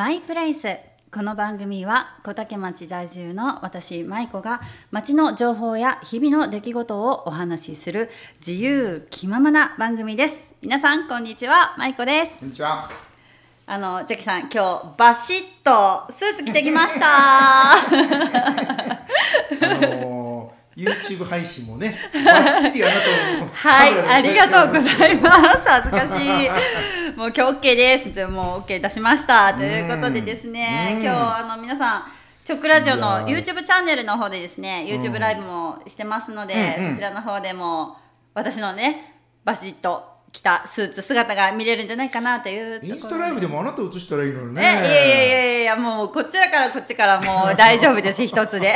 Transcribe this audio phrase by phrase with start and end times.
[0.00, 0.78] マイプレイス
[1.12, 8.08] この番組は小竹町在住の私舞子が町の情報や日々の出来事をお話しする
[8.38, 12.90] 自由気ままな番組です皆さんこんにちは舞子ですこんにちは。
[13.66, 17.80] あのジャッキさん今日バシッとスーツ着てきましたあ
[19.82, 21.94] のー、YouTube 配信もね、
[22.24, 23.00] バッチリあなた
[23.44, 25.68] のはい、あでりがとうございます。
[25.68, 26.99] 恥ずかしい。
[27.20, 28.14] もう今日 OK です。
[28.14, 29.52] でもう OK 出しました。
[29.52, 32.02] ということでですね、うん今日あの皆さん。
[32.46, 37.98] チョクラジオの YouTube チャンネルの方でですね、YouTube ライブもしてますので、うんうんそちらの方でも
[38.32, 44.62] 私のね、バシッと着たスーツ姿が見れるんじゃないかなというところインスタライブでもあなた映したらいいのにえ、ね。
[44.62, 48.72] いやいやいやいや、もうこちらからこっちからもう大丈夫です、 一つで。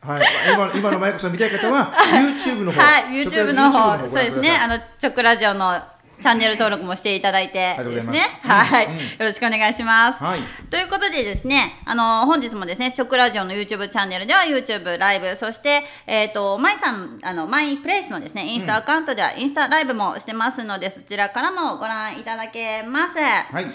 [0.00, 0.22] はい、
[0.54, 1.92] 今今のマイコさん見たい方は
[2.38, 5.82] YouTube の方、はい、YouTube の方、そうですね、あの、チョクラジオの
[6.20, 8.20] チャンネル登録もしていただいてですね。
[8.42, 10.22] はい、うんうんよろしくお願いします。
[10.22, 23.18] はいということでですね、あの、本日もですね、チョクラジオの YouTube チャンネルでは YouTube ライブ、そして、えっ、と、マイさん、あの、マイプレイスのですね、インスタアカウントではインスタライブもしてますので、そちらからもご覧いただけます。
[23.18, 23.66] はい、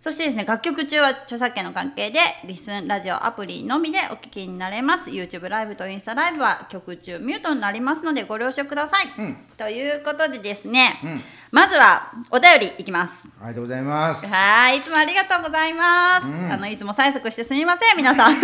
[0.00, 5.10] そしてですね、楽曲中は著作権の関係で、リスンラジオアプリのみでお聞きになれます。
[5.10, 9.12] YouTube ライブとインスタライブは曲中ミュートになりますのでご了承ください。
[9.18, 13.28] うんということでですね、んまずはお便りいきます。
[13.40, 14.24] ありがとうございます。
[14.26, 16.26] はい、いつもありがとうございます。
[16.26, 18.36] んあのいつも催促してすみません、皆さん。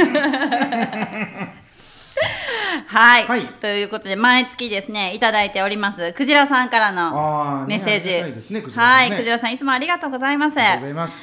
[2.89, 11.23] はい、はいということで毎月ですねいただいておりますクジラさんからのメッセージ、ねねねはいクジラさんいつもありがとうございますありがとうございます。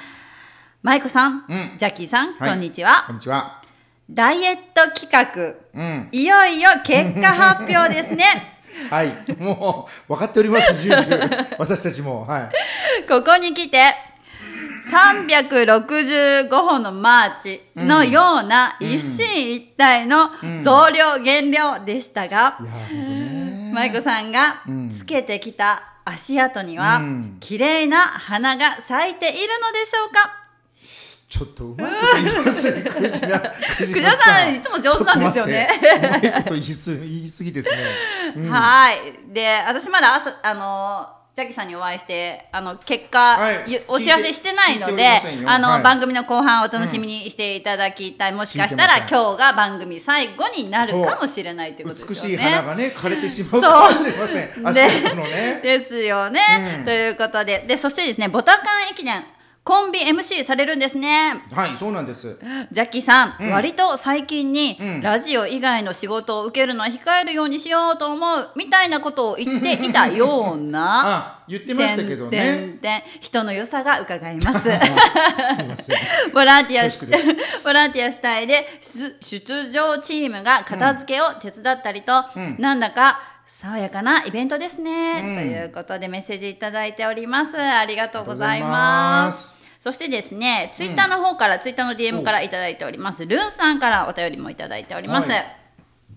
[0.84, 3.62] マイコさん、うんジャッキーさん、はいこんにちはこんにちは。
[4.09, 8.25] ダイエット企画うん、いよいよ結果発表ですね
[8.90, 11.30] はい、もう分かっております、重々
[11.60, 12.50] 私たちも、はい。
[13.08, 13.94] ここに来て
[14.92, 20.30] 365本のマーチのような一進一退の
[20.64, 23.72] 増量減量でしたが、いやー、本当ね。
[23.74, 24.92] マイコさんがうん。
[24.92, 27.38] つけてきた足跡にはうん。
[27.40, 30.43] 綺麗な花が咲いているのでしょうか？
[31.34, 37.76] ちょっとうまいこと言いますね、 クジさんいつも上手なんですよねちょっと待ってうまいこと言いす言い過ぎですね。
[38.36, 39.34] うんはい。
[39.34, 48.32] で、私まだ朝、あのジャッキさんにお会いして、あの、結果、はいゆお知らせしてないのであの、はい番組の後半お楽しみにしていただきたい。
[48.32, 52.38] もしかしたら今日が番組最後になるかもしれないということですよね。
[52.38, 55.26] 美しい花がね枯れてしまうかもしれません。
[55.26, 55.60] ね。
[55.66, 57.66] ですよね、うんということで。
[57.68, 59.26] で、そしてですね、ボタカン駅伝、
[59.63, 61.41] コンビ MC されるんですね。
[61.50, 62.38] はい、そうなんです。
[62.72, 72.38] ジャッキーさん、うん割と最近に、うんラジオ以外の仕事を受けるのは控えるようにしようと思うみたいなことを言っていたような あ、言ってましたけどて
[72.81, 73.06] ね。
[73.22, 74.81] 人の良さが伺いま せん。
[76.34, 83.33] ボランティアボランティア主体で出出場チームが片付けを手伝ったりと、うんなんだか
[83.63, 85.35] 爽やかなイベントですね、うん。
[85.35, 87.57] ということでメッセージいただいております。
[87.57, 88.68] ありがとうございま
[89.29, 89.51] ます。
[89.51, 93.25] すそしてですねツイッターの方から、ツイッターの DM からいただいております。
[93.25, 95.46] ルンさんからお便りもいただいております、はい。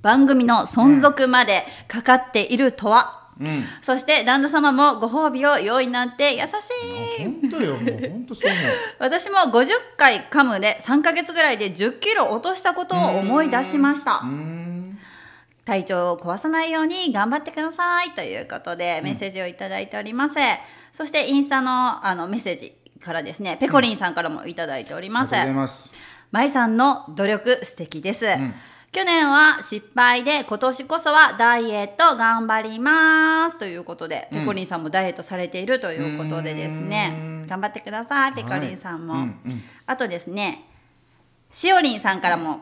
[0.02, 3.64] 番組の存続までかかっているとは、うん。
[3.80, 7.22] そして旦那様もご褒美を用意なんて優しい。
[7.22, 8.64] 本当よ、もう本当そう思う。
[8.98, 14.24] 私も50回噛むで3ヶ月ぐらいで10キロ落としたことを思い出しました。
[15.66, 20.36] 体調を壊さないように頑張ってくださいということでメッセージをいただいております、
[20.94, 25.94] そしてインスタのあのメッセージからですねペコリンさんからもいただいております、ありがとうございます。
[26.30, 28.54] まいさんの努力素敵です、ん。
[28.92, 37.14] 去年は失敗で今年こそはダイエット頑張りますということで、ペコリンさんもダイエットされているということでですね。
[37.18, 37.46] うん。
[37.46, 39.22] 頑張ってくださいペコリンさんも、はい。
[39.22, 39.62] うんうん。
[39.86, 40.68] あとですね
[41.50, 42.60] しおりんさんからも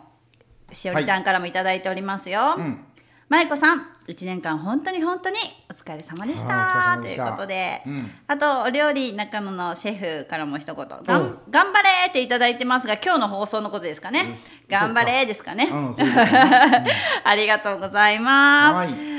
[0.73, 2.85] しおりちゃんからもいただいておりますよ、うん。
[3.29, 5.37] まいこさん1年間本当に本当に
[5.71, 6.99] お疲れ様でした。
[7.01, 8.11] ということで、うん。
[8.27, 14.35] あとお料理中野のシェフからも一言がおん頑張れっていただいてますが今日の放送のことですかね。
[14.69, 15.71] 頑張れですかね、
[17.25, 18.77] ありがとうございます。
[18.77, 19.15] はい。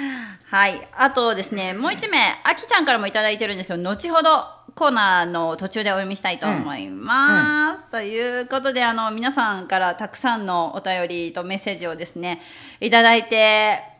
[0.47, 4.29] はい、あとですねもう一名あきちゃんからもいただいてるんですけど後ほど
[4.75, 7.91] コーナーの途中でお読みしたいと思います。
[7.91, 12.41] ということであの皆さんからたくさんのお便りとメッセージをですね
[12.79, 13.94] いただいて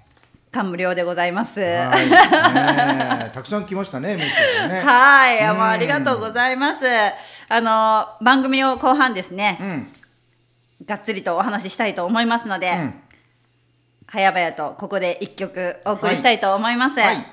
[0.55, 1.59] 感無量でございます。
[1.59, 3.31] ははい。
[3.31, 4.81] たくさん来ましたね、メッセージね。
[5.33, 6.85] い、あもうありがとうございます。
[7.49, 10.85] あの番組を後半ですね、うん。
[10.85, 12.93] がっつりとお話ししたいと思いますので、うん。
[14.07, 16.99] 早々とここで一曲お送りしたいと思います。
[16.99, 17.25] はい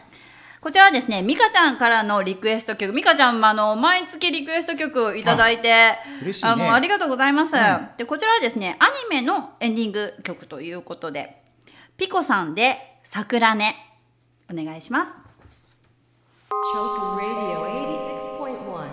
[0.63, 11.43] こちらはですね美香ちゃんからのリクエスト曲美香ちゃんあの毎月リクエスト曲をいただいて嬉しいねあのありがとうございます、うんでこちらはですねアニメのエンディング曲ということで
[11.97, 12.79] ピコさんで
[13.15, 13.59] 「桜音」
[14.51, 15.13] お願いします
[16.73, 18.89] Choku Radio 86.1.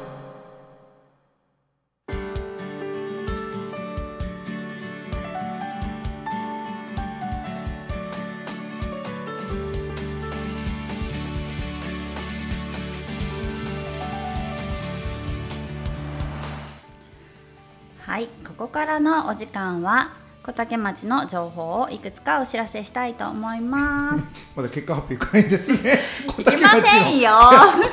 [18.02, 20.12] はいここからのお時間は
[20.50, 24.26] 小竹町の情報をいくつかお知らせしたいと思います。
[24.58, 26.00] まだ結果発表いかないんですね。
[26.26, 27.40] 小いけませんよ。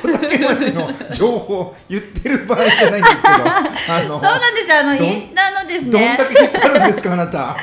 [0.01, 3.27] 小竹町の情報言ってる場合じゃないんですけど、
[3.93, 4.79] あのそうなんですよ。
[4.79, 7.55] あのインスタのですどんねだけ引っ張るんですかあなた。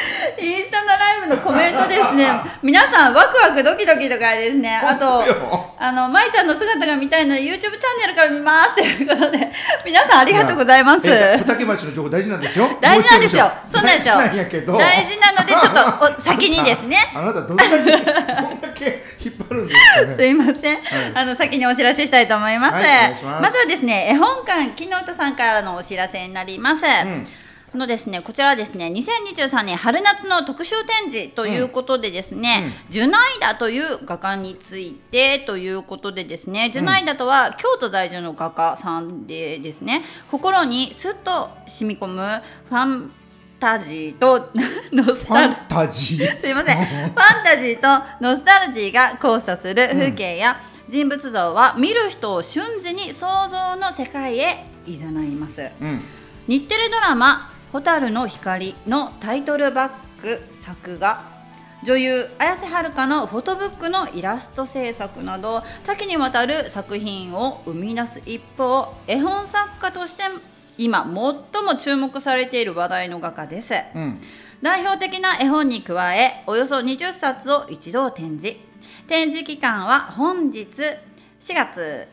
[1.25, 2.27] インスタのコメントですね。
[2.63, 4.77] 皆さんワクワクドキドキとかですね。
[4.77, 5.23] あと
[5.79, 9.51] あの舞ちゃんの姿が見たいので YouTube チャンネルから見ますということで
[9.85, 11.45] 皆さんありがとうございます。
[11.47, 12.69] 竹町の情報大事なんですよ。
[12.81, 13.53] 大事なんですよ。
[13.73, 14.15] そうなんですよ。
[14.17, 14.79] 大事なんやけど。
[14.79, 16.97] 大事なのでちょっとお先にですね。
[17.15, 20.17] あなたどんだけどんだけ引っ張るんですかね。
[20.17, 20.79] すいません、
[21.15, 22.75] あの先にお知らせしたいと思います,、
[23.25, 23.53] ます。
[23.53, 26.87] ずはですね絵本館木の歌さんからのお知らせになります、ん。
[26.87, 27.05] あ
[27.77, 42.23] のですね、こちらはですね2023年春夏の特集展示ということでですね、ジュナイダという画家についてということでですね、ジュナイダとは京都在住の画家さんでですね心にスッと染み込む
[42.69, 43.11] ファン
[43.61, 44.51] タジーと
[44.93, 45.55] ノスタル
[45.91, 46.37] ジー。
[46.41, 46.77] すいません。
[46.77, 47.13] ファン
[47.45, 55.71] タジーとノスタルジーが交差する風景や人物像は見る人を瞬時に想像の世界へ誘います。
[55.81, 56.05] うん。
[56.47, 59.93] 日テレドラマ「蛍の光」のタイトルバッ
[60.23, 61.25] ク作画
[61.83, 70.23] 女優綾瀬はるかのフォトブックのイラスト制作など多岐にわたる作品を生み出す一方絵本作家として
[70.79, 73.75] 今最も注目されている話題の画家です。
[73.95, 74.21] うん。
[74.63, 78.57] 代表的な絵本に加えおよそ20冊を一度展示
[79.09, 80.69] 展示期間は本日
[81.41, 82.09] 4月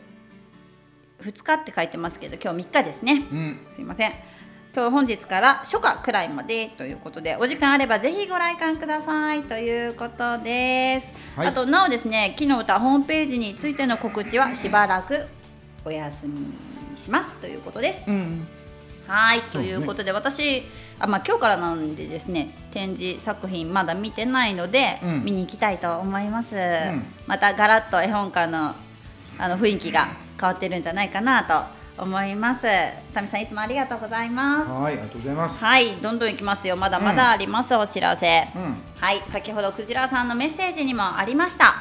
[1.21, 3.59] 2日って書いてますけど今日3日ですねうん。
[3.71, 4.30] すいません
[4.73, 11.47] 今日本日から初夏くらいまでということでお時間あればぜひご来館くださいということです、はい。
[11.47, 15.25] あとなおですね木の歌ホームページについての告知はしばらく
[15.83, 16.45] お休み
[16.95, 18.05] しますということです。
[18.07, 18.47] うん。
[19.07, 20.63] はい、ということで私
[20.99, 25.25] あ、まあ、今日からなんでですね展示作品まだ見てないので、うん。
[25.25, 27.03] 見に行きたいと思います、ん。
[27.27, 28.73] またガラッと絵本館の
[29.37, 30.07] あの雰囲気が
[30.39, 32.65] 変わってるんじゃないかなと思います。
[33.13, 34.71] タミさんいつもありがとうございます。
[34.71, 35.63] はい、ありがとうございます。
[35.63, 36.75] はいどんどんいきますよ。
[36.75, 38.77] まだまだあります、お知らせ、うん。
[38.99, 41.75] はい先ほどクジラさんのメッセージにもありました。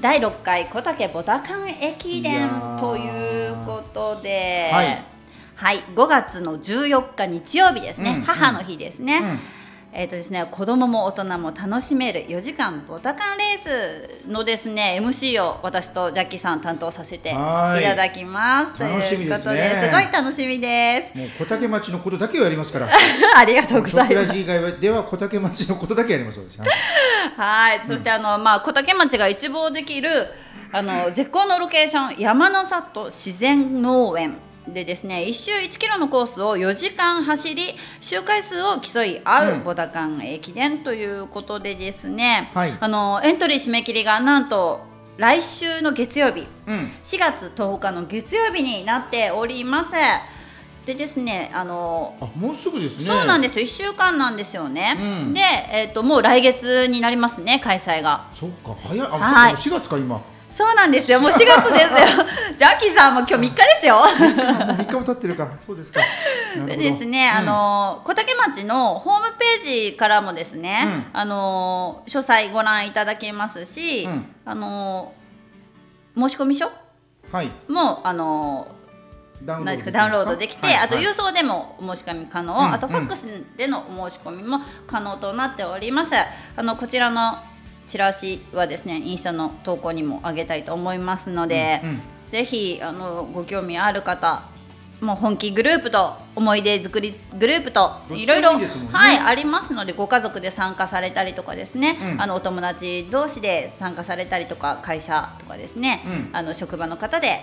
[0.00, 2.48] 第6回小竹ボタカン駅い伝
[2.80, 4.70] ということで。
[4.72, 5.04] はい。
[5.54, 8.22] はい、5月の14日日曜日ですね、うん。
[8.22, 9.38] 母の日ですね、うん
[9.94, 17.84] えっ、とですね子供も大人も楽しめる4時間ボタカンレースのですね MC を私とジャッキーさん担当させていはい。
[17.84, 18.78] ただきます。
[18.78, 21.18] と楽しみいうことですねですごい楽しみです。
[21.18, 22.88] もう小竹町のことだけをやりますから。
[23.36, 24.34] ありがとうございます。
[24.34, 26.40] 以外では小竹町のことだけやります。
[26.40, 26.58] 私。
[26.58, 26.68] はい。
[27.36, 30.08] はい、そしてあの、まあ、小竹町が一望できる
[30.72, 34.36] あの絶好のロケーション山の里自然農園
[34.68, 44.80] でですね1周1キロのコースを4時間走り周回数を競い合ううんボタカン駅伝ということでですね、はいあのエントリー締め切りがなんと
[45.16, 46.90] 来週の月曜日うん。
[47.02, 49.90] 4月10日の月曜日になっております。
[50.86, 53.06] でですねあのあ、もうすぐですね。
[53.06, 59.06] そうなんですよ1週間なんですよね、うんで、えー、ともう来月になりますね開催がそっか、早い。
[59.06, 60.20] あ、はいそうか、4月か今。
[60.62, 61.20] もそうなんですよ。
[61.20, 62.24] もう4月ですよ。
[62.56, 64.02] ジャッキーさんも今日3日ですよ。
[64.02, 65.48] う3日も経ってるか。
[65.58, 66.00] そうですか。
[66.66, 66.82] でど。
[66.82, 74.34] ですね、あ、の小竹町のホームページからもですね、うあの詳細ご覧いただけますし、うん。
[74.44, 75.12] あの
[76.16, 76.66] 申し込み書？
[76.66, 76.72] うん
[77.32, 77.50] はい。
[77.66, 78.68] もあの
[79.42, 80.76] ダウンロードできて、はい。
[80.76, 81.04] あとはい。
[81.04, 82.72] 郵送でもお申し込み可能、うん。
[82.72, 83.26] あとファックス
[83.56, 86.12] でのお申し込みも可能となっております。
[86.56, 87.38] あのこちらの
[87.86, 92.00] チラシはですねインスタの投稿にも上げたいと思いますので、うんうん。
[92.30, 94.44] ぜひあのご興味ある方
[95.00, 102.22] もう本気グループと思い出作りグループといろいろねはいありますのでご家族で参加されたりとかですね、うん。
[102.22, 106.36] あのお友達同士で参加されたりとか会社とかですね、うん。
[106.36, 107.40] あの職場の方で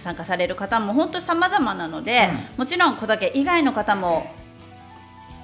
[0.00, 4.34] 参加される方も本当様々なので、もちろん小竹以外の方も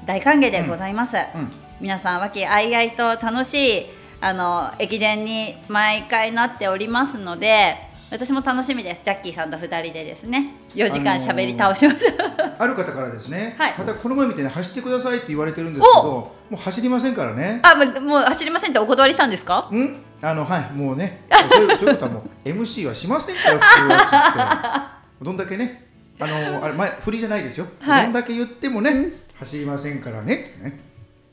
[0.05, 1.53] 大歓迎でございます、うん。
[1.81, 3.87] 皆さん和気あいあいと楽しい
[4.21, 7.77] あの駅伝に毎回なっておりますので
[8.11, 9.03] 私も楽しみです。
[9.05, 10.55] ジャッキーさんと2人でですね。
[10.75, 12.13] 4時間喋り倒しましょう、
[12.59, 13.75] ある方からですね、はい。
[13.77, 17.61] またこの前みたいに走ってくださいって言われてるんですけどもう走りませんからね。
[17.63, 19.69] あもうもう走りませんってお断りしたんですか？
[19.71, 21.23] うんあのはいもうね。
[21.51, 25.87] そういうことはもう MC はしませんから普通はどんだけね。
[26.19, 28.05] あのあれ前振りじゃないですよ、はい。
[28.05, 30.35] どんだけ言ってもね、走りませんからね。
[30.35, 30.81] ってね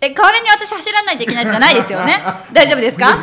[0.05, 2.21] え代わりに私走らないといけないとかないですよね。
[2.53, 3.17] 大丈夫ですか？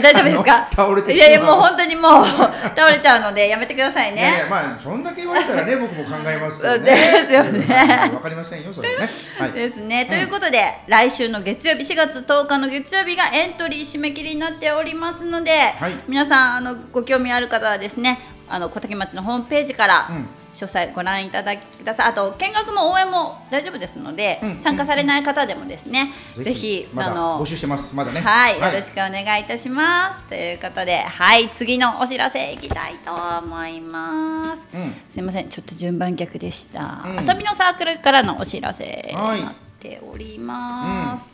[0.14, 0.68] 丈夫ですか？
[0.70, 2.26] 倒れていやいやもう本当にもう
[2.76, 4.20] 倒れちゃうのでやめてくださいね。
[4.20, 6.80] いやいやまあそんだけ言われたらね 僕も考えますけどね。
[6.84, 8.10] ですよね。
[8.14, 9.08] わかりませんよそれはね。
[9.38, 9.52] はい。
[9.52, 15.92] ですね、ということで来週の月曜日4月10日の月曜日がエントリー締め切りになっておりますので、はい。
[16.08, 20.28] 皆さんあのご興味ある方はですねあの小竹町のホームページから、うん
[20.58, 30.22] 詳細ご覧いただきくださいあと見学も応援も大丈夫ですので、うん参加されない方でもですね、ぜひまだあの募集してますまだねはい、よろしくお願いいたします。
[30.24, 34.62] ということで、はい、次のお知らせいきたいと思います。
[34.74, 37.04] うんすいません、ちょっと順番逆でした。
[37.06, 41.32] うん遊びのサークルからのお知らせにはいなっております。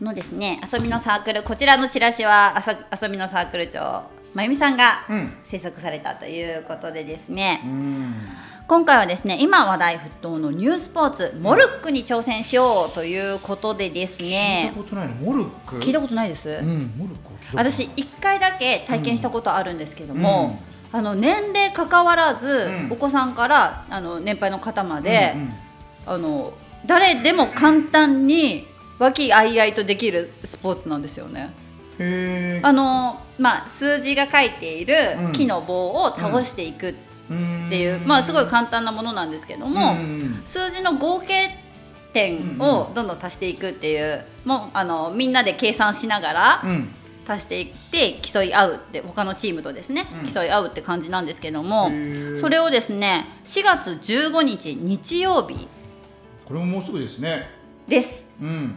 [0.00, 2.54] のですね、遊びのサークル、こちらのチラシは
[3.00, 5.32] 遊びのサークル長まゆみさんがうん。
[5.44, 8.14] 制作されたということでですね、うん。
[8.66, 15.14] 今回はですね今話題沸騰のニュースポーツモルックに挑戦しようということでです聞いねたことないの？
[15.14, 15.76] モルック？
[15.78, 20.60] 聞いたことないです、うんモルック私1回だけ体験したことあるんですけども、
[20.92, 22.92] あの年齢関わらず、うん。
[22.92, 25.54] お子さんからあの年配の方まで、うんうん。
[26.06, 26.52] あの
[26.84, 28.66] 誰でも簡単に
[28.98, 31.54] 和気あいあいとできるスポーツなんですよね。
[31.98, 34.94] へあのまあ、数字が書いている
[35.26, 35.32] うん。
[35.32, 36.94] 木の棒を倒していくっ
[37.30, 41.58] えていう、まあ、すごい簡単なものなんですけども、うん数字の合計
[42.12, 46.88] 点をどんどん足していくっていう、もうあのみんなで計算しながら、うん。
[47.30, 50.32] 足していって競い合うって他のチームとですね、うん。
[50.32, 51.90] 競い合うって感じなんですけども
[52.40, 55.68] それをですね4月15日日曜日
[56.46, 57.50] これももうすぐですね。
[57.86, 58.26] です。
[58.40, 58.74] うん。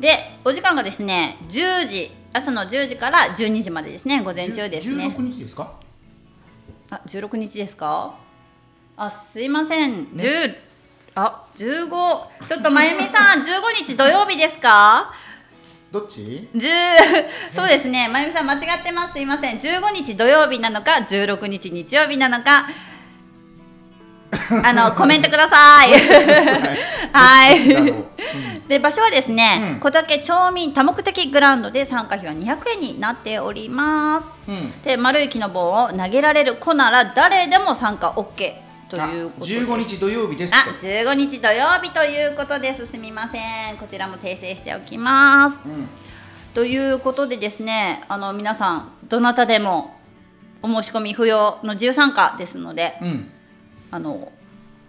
[0.00, 5.06] でお時間がですね10時朝の10時から12時までですね午前中ですね。
[5.16, 5.72] 16日ですか？
[6.90, 8.14] あ16日ですか？
[8.96, 10.54] あすいません、10
[11.14, 11.88] あ15
[12.48, 15.12] ちょっとまゆみさん 15日土曜日ですか？
[15.90, 16.68] どっち？10
[17.52, 22.68] そうですね、まゆみさん間違ってます、すいません、15日土曜日なのか、16日日曜日なのか、
[24.64, 25.90] あのコメントください。
[27.12, 28.68] はい。
[28.68, 29.80] で場所はですね、うん。
[29.80, 34.26] 小竹町民多目的グラウンドで参加費は200円になっております。
[34.48, 34.54] うん。
[34.54, 38.52] うんで丸い木の棒を投げられる子なら誰でも参加 OK
[38.88, 40.54] ということあで15日土曜日です。
[40.54, 42.86] あ15日土曜日ということです。
[42.86, 43.38] すみませ
[43.72, 43.76] ん。
[43.76, 45.58] こちらも訂正しておきます。
[45.64, 45.88] うん。
[46.54, 49.96] ということでですねあの皆さんどなたでも
[50.62, 53.30] お申し込み不要の自由参加ですのでうん。
[53.92, 54.30] あの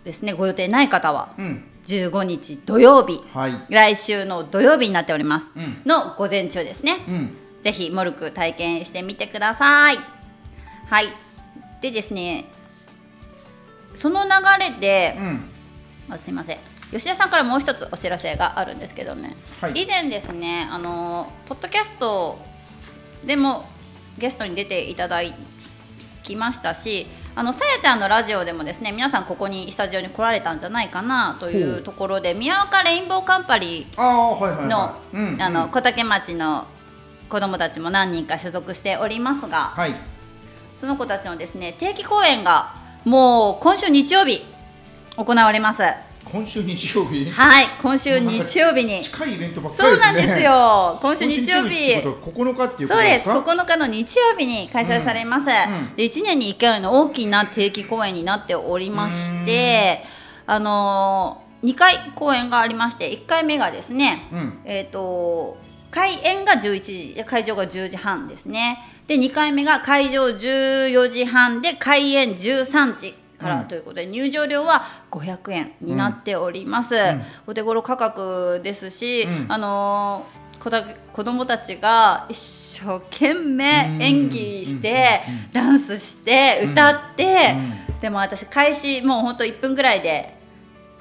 [0.03, 3.21] ですねご予定ない方はうん15日土曜日。
[3.33, 3.53] はい。
[3.69, 5.81] 来週の土曜日になっております、うん。
[5.85, 7.37] の午前中ですね、うん。
[7.63, 9.97] ぜひモルク体験してみてください。
[10.87, 11.07] はい。
[11.81, 12.45] でですね
[13.95, 15.49] その流れでう、ん。
[16.09, 16.57] あすいません。
[16.91, 19.83] 吉田さんからもう一つお知らせがあるんですけどね、はい。
[19.83, 22.37] 以前ですねあのポッドキャスト
[23.25, 23.65] でも
[24.17, 25.21] ゲストに出ていただ
[26.31, 34.67] きましたしあのさやちゃんのラジオでもですね皆さんここにスタジオに来られたんじゃないかなといほううところで宮岡レインボーカンパニー
[35.49, 36.67] の,、小竹町の
[37.29, 39.95] 子どもたちも何人か所属しておりますがはい。
[40.79, 42.73] その子たちのですね定期公演が
[43.05, 44.43] もう今週日曜日
[45.15, 45.83] 行われます
[46.23, 47.29] 今週日曜日？
[47.31, 49.01] はい今週日曜日に。
[49.03, 49.95] 近いイベントばっかりね。
[49.95, 50.99] そうなんですよ。
[51.01, 51.91] 今週日曜日。
[51.93, 53.23] 今週ってことは9日っていうこそうです。
[53.23, 60.03] すか9日の日曜日に開催されます、うんで1年に1回の大きな定期公演になっておりまして
[60.47, 64.59] あのー、2回公演がありまして1回目がですね、うん。
[64.65, 65.57] えっ、と
[65.91, 68.79] 開演が11時で会場が10時半ですね。
[69.07, 73.67] で2回目が会場14時半で開演13時からうん。
[73.67, 77.21] ということで、入場料は500円になっております、ん。
[77.47, 79.51] お手頃価格ですし、うん。
[79.51, 85.21] あのー子だ子供たちが一生懸命演技して、
[85.51, 87.55] ダンスして歌って、
[87.99, 90.37] でも私開始もうほんと1分ぐらいで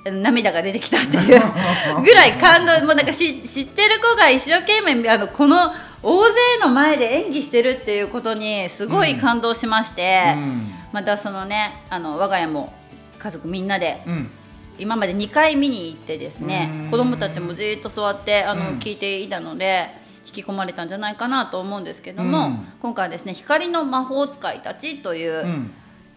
[0.05, 1.43] 涙が出てきたっていう
[2.03, 2.87] ぐらい感動。
[2.87, 12.73] もうなんかし知ってる子が一生懸命あのこの大勢の前で演技してるっていうことにすごい感動しまして、うんまたそのねあの我が家も
[13.19, 14.31] 家族みんなでうん。
[14.79, 16.91] 今まで2回見に行ってですねうん。
[16.91, 18.79] 子供たちもじーっと座ってあの、うん。
[18.79, 19.89] 聞いていたので
[20.27, 22.67] 引き込まれたんじゃないかなと思うんですけども、うん。
[22.81, 25.71] 今回はですね光の魔法使いたちといううん。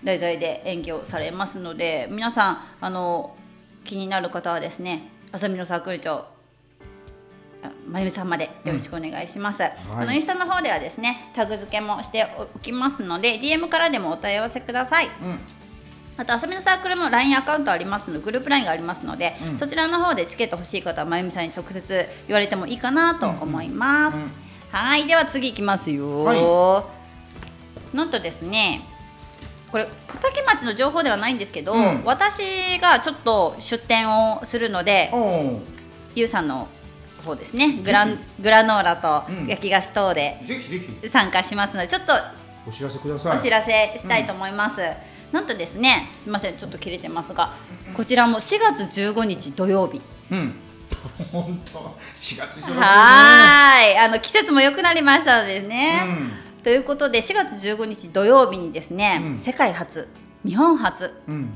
[0.04, 3.36] 題材で演技をされますので皆さんあの
[3.86, 6.26] 気になる方はですねあさみのサークル長あ
[7.88, 15.06] まゆみさんまでよろしくお願いします、あのインスタの方ではですねタグ付けもしておきますので DM からでもお問い合わせください。
[15.06, 15.40] うん。
[16.16, 19.58] あと、あさみのサークルも LINE アカウントありますので、グループ LINE がありますので、うん。
[19.58, 24.16] そちらの方でチケット欲しい方は、まゆみさんに直接言われてもいいかなと思います。
[24.16, 24.32] うんうん。
[24.72, 26.24] はい、では次いきますよ。
[26.24, 26.88] は
[27.94, 28.88] なんとですね、
[29.72, 32.04] これ小竹町の情報ではないんですけど、うん。
[32.06, 35.12] 私がちょっと出店をするので
[36.14, 36.28] ゆう。
[36.28, 36.68] さんの
[37.24, 37.80] 方ですね。
[37.84, 39.48] グラングラノーラとうん。
[39.48, 41.10] 焼き菓子等でぜひぜひ。
[41.10, 42.14] 参加しますのでちょっと
[42.68, 43.38] お知らせください。
[43.38, 44.82] お知らせしたいと思います、
[45.32, 47.54] なんとですねすみませんちょっと切れてますが
[47.94, 50.02] こちらも4月15日土曜日。
[50.32, 50.54] うん。
[51.32, 51.80] 本当。
[52.16, 52.78] 4月忙しいね。
[52.78, 53.98] はーい。
[53.98, 56.02] あの季節も良くなりましたのでね、
[56.58, 56.64] うん。
[56.64, 59.38] ということで4月15日土曜日にですね、うん。
[59.38, 60.08] 世界初
[60.46, 61.14] 日本初。
[61.28, 61.54] うん。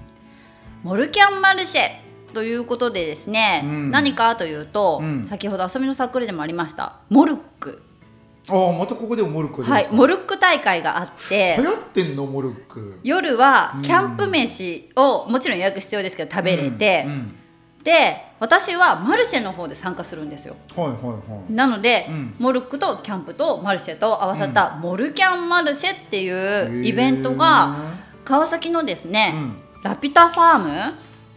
[0.84, 3.92] モルキャンマルシェということでですね、うん。
[3.92, 5.26] 何かというと、うん。
[5.26, 7.82] 先ほど遊びのサークルでもありましたモルック。
[8.50, 12.26] ああまたここでもモルックはいモルック大会があって流行ってんの？
[12.26, 13.00] モルック。
[13.04, 17.36] 夜はキャンプ飯をもちろん予約必要ですけど食べれて、うんうん。
[17.84, 20.56] で私はマルシェの方で参加するんですよ。
[20.76, 21.52] はいはいはい。
[21.52, 22.36] なので、うん。
[22.40, 27.76] モルックとキャンプとマルシェと合わさったモルキャンマルシェっていうイベントが
[28.24, 29.56] 川崎のですね、うん。
[29.84, 30.70] ラピュタファーム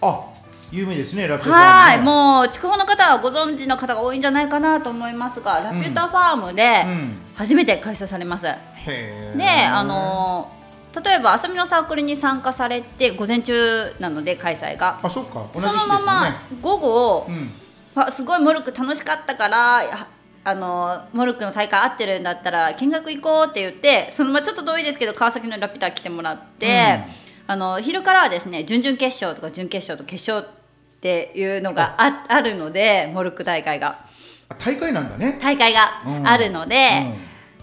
[0.02, 0.26] あ
[0.72, 7.16] 有名ですねラピュタはい、ねもう筑豊の方はご存知の方が多いんじゃないかなと思いますが、ラピュタファームでうん。
[7.34, 8.46] 初めて開催されます。
[8.46, 10.60] へえで、あのー
[10.92, 15.46] 例えば遊びのサークルに参加されて午前中なので開催が、あそっか。
[15.54, 17.48] 同じそのまま午後、うん。
[17.94, 20.08] あすごいモルック楽しかったからあ
[20.42, 27.04] あのモルックの大会合ってるんだったら見学行こうって言ってそのままちょっと遠いですけど川崎のラピュタ来てもらって、
[27.46, 30.59] あの昼からはですね準々決勝とか準決勝と決勝
[31.00, 34.04] っていうのがああるのでモルック大会が。
[34.50, 35.38] あ大会なんだね。
[35.40, 36.76] 大会があるので、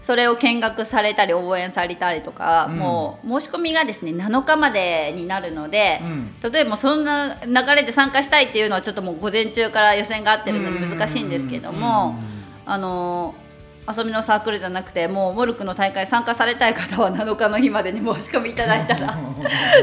[0.00, 0.02] ん。
[0.02, 2.78] それを見学されたり応援されたりとか、うん。
[2.78, 6.06] もう申し込みがですね7日までになるので、う
[6.48, 6.50] ん。
[6.50, 12.18] 例えばそんな流れで参加したいっていうのはちょっともう午前中から予選があってるので難しいんですけども、
[12.66, 13.36] あの
[13.88, 19.18] 遊びのサークルじゃなくてもうモルックの大会参加されたい方は7日の日までに申し込みいただいたら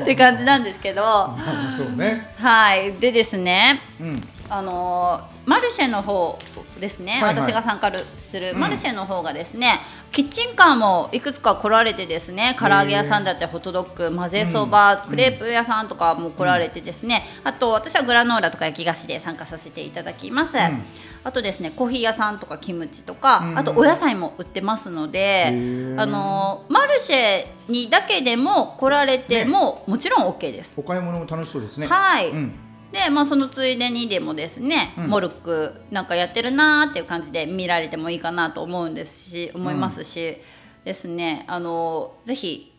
[0.01, 1.01] って感じなんですけど。
[1.35, 2.33] まあそうね。
[2.37, 2.93] はい。
[2.93, 3.81] でですね。
[3.99, 6.37] うんあのマルシェの方
[6.79, 7.35] ですね、はいはい。
[7.35, 8.59] 私が参加するうん。
[8.59, 9.81] マルシェの方がですね、
[10.11, 15.09] キッチンカーもいくつか来られてですね唐揚げ屋さんだったりホットドッグ混ぜそば、うん。
[15.09, 20.83] クレープ屋さんとかも来られてですね、あと私はグラノーラとか焼き菓子で参加させていただきます、ん。
[21.23, 23.57] あとですねコーヒー屋さんとかキムチとか、うん。
[23.57, 25.99] あとお野菜も売ってますので、ー。
[25.99, 30.79] あのマルシェにだけでも来られても、もちろん OK です。
[30.79, 31.87] お買い物も楽しそうですね。
[31.87, 35.07] はい、うんでまあそのついでにでもですね、うん。
[35.07, 40.37] モルックなんかやってるなーっていう感じで見られてもいいかなと思うんですし思いますし、
[40.83, 42.71] ですねあのぜひ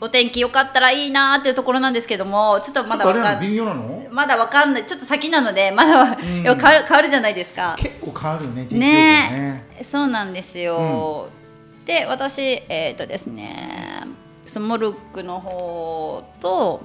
[0.00, 4.08] お天気良かったらいいなーっていうところなんですけどもちょっとまだわかん微妙なの？
[4.10, 4.86] まだわかんない。
[4.86, 6.16] ちょっと先なのでまだは、ん。
[6.16, 7.76] 変わる変わるじゃないですか。
[7.78, 8.66] 結構変わるよね。
[8.70, 8.78] ね
[9.78, 11.28] ねそうなんですよ、
[11.84, 14.02] で私えっ、とですね
[14.46, 16.82] そのモルックの方と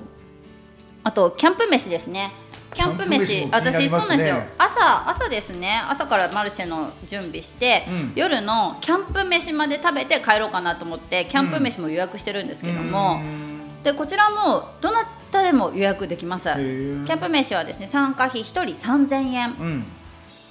[1.03, 2.31] あとキャンプ飯ですね
[2.73, 4.43] キャンプ飯キャンプ飯も気にな私そうなんですよ。
[4.57, 5.81] 朝朝ですね。
[5.87, 8.11] 朝からマルシェの準備して、うん。
[8.15, 13.83] 夜のキャンプ飯まで食べて帰ろうかなと思ってキャンプ飯も予約してるんですけども、うん。
[13.83, 16.43] でこちらもどなたでも予約できます。
[16.45, 19.85] キャンプ飯はですね参加費1人3000円うん。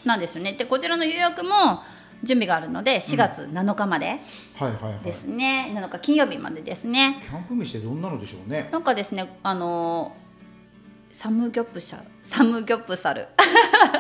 [0.04, 0.54] なんですよね。
[0.54, 1.82] でこちらの予約も
[2.24, 4.20] 準備があるので4月7日まで
[4.54, 5.04] はいはいはい。
[5.04, 7.20] ですね、7日金曜日までですね。
[7.22, 8.68] キャンプ飯ってどんなのでしょうね。
[8.72, 10.27] なんかですねあのー
[11.18, 13.26] サムギョプシャサムギョプサル。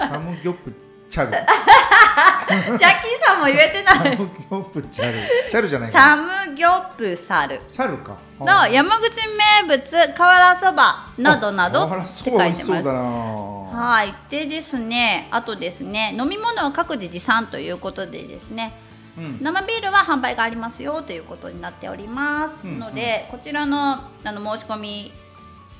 [0.08, 0.72] サムギョプ
[1.10, 1.32] チャル。
[1.34, 3.96] ジャッキーさんも言えてない。
[3.96, 5.18] サムギョプチャル。
[5.50, 7.60] チャルじゃないサムギョプサル。
[7.66, 8.18] サルか。
[8.38, 12.42] の山口名物瓦そばなどなどって書いてます。
[12.50, 13.00] 味しそうだな。
[13.00, 14.14] はい。
[14.30, 18.78] でですねあとですね飲み物は各自持参ということでですね
[19.18, 19.38] うん。
[19.42, 25.12] 生ビールは販売がありますよということになっておりますうんので、こちらのあの申し込み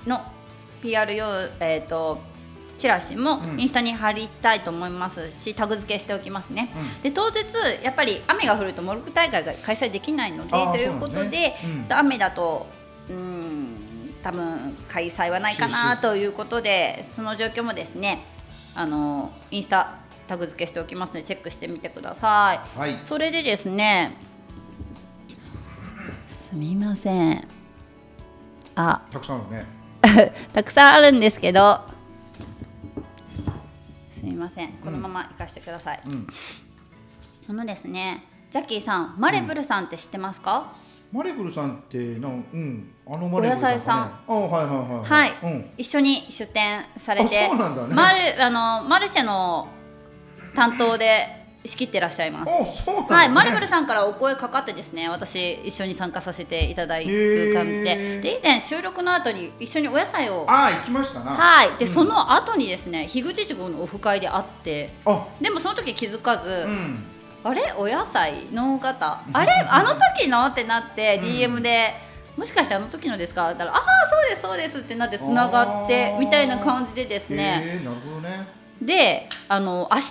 [0.05, 0.20] の
[0.83, 1.27] PR 用、
[1.61, 2.19] えー、と
[2.79, 3.61] チラシもうん。
[3.61, 7.03] インスタに貼りたいと思いますし、タグ付けしておきますね、うん。
[7.03, 7.38] で当日
[7.83, 11.81] やっぱり雨が降るとモルック大会が開催できないのでということで、ねうん。
[11.81, 12.67] ちょっと雨だと
[13.11, 18.23] うん多分開催はないか中な止ということでその状況もですね
[18.75, 22.79] あのインスタタグ付けしておきますのでチェックしてみてください。
[22.79, 22.99] はい。
[23.05, 24.17] それでですね
[26.29, 27.49] すみません。
[28.75, 29.03] あ。
[29.11, 29.78] たくさんあるね
[30.53, 31.81] たくさんあるんですけど
[34.19, 34.73] すみません。
[34.75, 36.27] このまま行かせてください、うん。
[37.49, 40.73] あのですねジャッキーさんマレブルさんって知ってますか、
[41.13, 42.91] マレブルさんってなんうん。
[43.07, 44.21] あのマレブルさんか、ね、お野菜さん。
[44.29, 45.09] あはいはいはい。
[45.09, 45.71] はい、うん。
[45.79, 47.95] 一緒に出店されてあそうなんだね。
[47.95, 49.69] マルあのマルシェの
[50.55, 52.53] 担当で仕切ってらっしゃいます。
[52.53, 61.33] ね、はい、マルブルさんからお声かかってですね私一緒に参加させていただく感じでで以前収録の後に一緒にお野菜をああ行きましたな。
[61.33, 61.71] はい。
[61.79, 61.92] で、うん。
[61.92, 65.27] その後にですね樋口塾のオフ会で会ってあ。
[65.40, 67.05] でもその時気づかず、うん。
[67.44, 67.73] あれ？
[67.77, 69.53] お野菜農方あれ？
[69.68, 70.47] あの時の？
[70.47, 71.25] ってなってうん。
[71.25, 71.94] DM で、
[72.37, 73.51] もしかしてあの時のですか？
[73.51, 77.62] って言ったらああそうですそうですってなってつながってみたいな感じでですね。
[77.64, 80.03] へえなるほどねであの明日、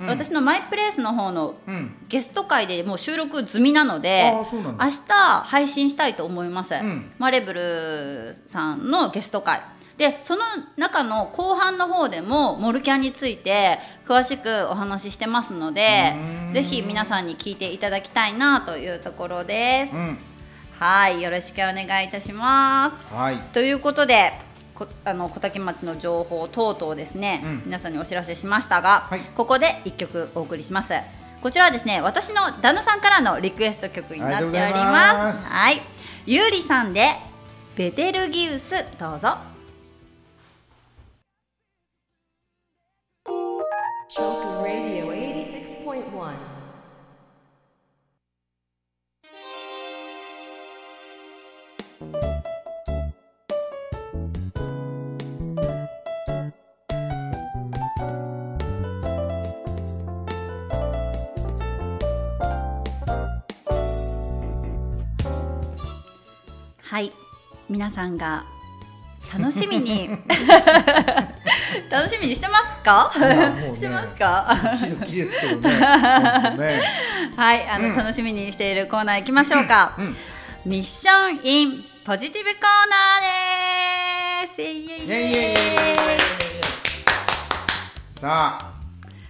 [0.00, 0.06] うん。
[0.06, 1.94] 私のマイプレイスの方のうん。
[2.08, 4.84] ゲスト会でもう収録済みなのでうなんだ。
[4.84, 7.12] 明日配信したいと思います、ん。
[7.18, 9.60] マレブルさんのゲスト会。
[9.96, 10.42] でその
[10.76, 16.12] 中の後半の方でもモルキャンについて詳しくお話ししてますので
[16.52, 20.18] ぜひ皆さんに聞いていただきたいなというところです、うん。
[20.78, 23.14] はいよろしくお願いいたします。
[23.14, 23.36] はい。
[23.54, 24.32] ということで
[24.76, 27.62] こあの小竹町の情報等々ですね、うん。
[27.66, 29.20] 皆さんにお知らせしましたが、はい。
[29.34, 30.92] ここで1曲お送りします。
[31.42, 34.62] こちらはですね私の旦那さんからのリクエスト曲になっております。
[34.62, 35.48] ありがとうございます。
[35.48, 35.80] はい。
[36.26, 37.14] ゆうりさんで
[37.76, 39.36] ベテルギウスどうぞ
[67.68, 68.44] 皆さんが
[69.36, 70.08] 楽しみに
[71.90, 73.12] 楽しみにしてますか？
[73.18, 74.56] ねしてますか？
[75.00, 75.70] ドキですけどね。
[75.70, 76.82] ね。
[77.36, 77.96] はいあの、うん。
[77.96, 80.16] 楽しみにしているコーナー行きましょうか、うん
[80.64, 85.54] ミッションインポジティブコーナーで
[88.14, 88.20] す。
[88.20, 88.72] さあ。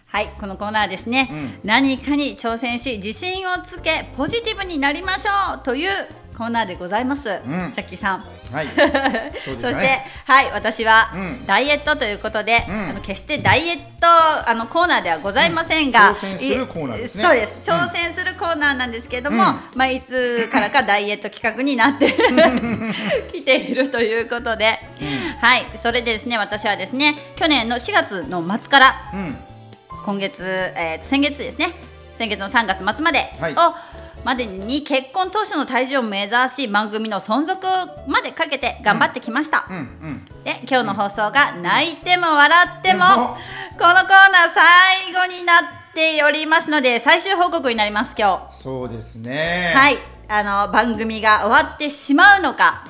[0.07, 1.61] はいこのコーナーですね、うん。
[1.63, 5.91] 何かに挑戦し自信をつけポジティブになりましょうという
[6.37, 7.73] コーナーでございます、ん。
[7.75, 8.25] さっきさん。
[8.53, 8.67] はい。
[9.43, 11.47] そそししてはい私は、うん。
[11.47, 12.91] ダイエットということで、うん。
[12.91, 16.15] あの決してダイエットあのコーナーではございませんが、うん。
[16.17, 17.23] 挑戦するコーナーですね。
[17.23, 17.71] いそうです。
[17.71, 19.61] うん挑戦するコーナーなんですけれども、うん。
[19.75, 22.13] まあいつからかダイエット企画になって
[23.33, 24.79] きているということで、
[25.41, 29.39] はいそれでですね私はですね去年の4月の末からうん。
[30.05, 30.45] 今月、
[30.77, 31.73] えー先月ですね。
[32.19, 33.53] 先月の3月末まではい。
[33.53, 33.75] を、
[34.27, 37.65] までに結婚当初の体重を目指し番組の存続
[38.09, 40.25] までかけて頑張ってきました、うんうん。
[40.43, 43.07] で今日の放送が泣いても笑っても、うん。
[43.07, 45.63] このコーナー最後になっ
[45.95, 49.71] ておりますので最終報告になります今そうですね。
[49.73, 49.99] 日はい。
[50.29, 52.85] あの番組が終わってしまうのか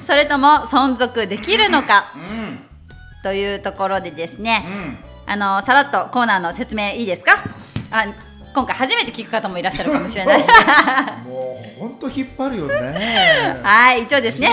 [0.00, 0.04] うん。
[0.04, 2.58] それとも存続できるのかうん。
[3.22, 5.32] というところでですね、うん。
[5.32, 7.34] あのさらっとコーナーの説明いいですか？
[7.92, 8.06] あ
[8.52, 10.40] 今回初めて聞く方もいらっしゃるかもしれない。
[11.24, 13.56] もう本当引っ張るよね。
[13.62, 14.50] はい一応ですね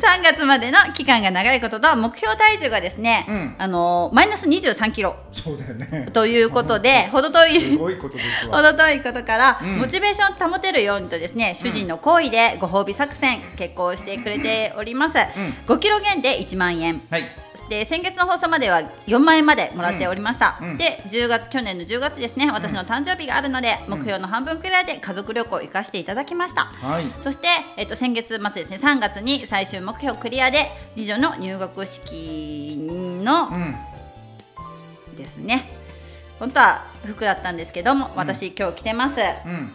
[0.00, 3.54] 3月までの期間が長いことと目標体重がですね、うん。
[3.58, 5.16] あのマイナス2 3キロ。
[5.32, 6.08] そうだよね。
[6.12, 7.76] ということで 程遠い。
[7.76, 7.96] 程遠い
[9.02, 9.78] ことから、うん。
[9.78, 15.18] モチベーションを保てるようにとですね主人の行為でご褒美作戦決行してくれております、
[15.66, 17.02] 5キロ減で1万円。
[17.10, 17.24] はい。
[17.54, 20.70] そして先月の放送までは4万円までもらっておりました、うん。
[20.70, 20.76] うん。
[20.76, 27.06] で10月去年の10月ですね私の誕生日があるので、目標の半分くらいで家族旅行行かせていただきました、はい。
[27.20, 32.76] そして、えっと、先月末ですね3月に最終目標クリアで次女の入学式
[33.22, 33.76] のうん。
[35.16, 35.70] ですね。
[36.38, 39.20] 本当は服だったんですけども私、今日着てます。
[39.20, 39.72] うん。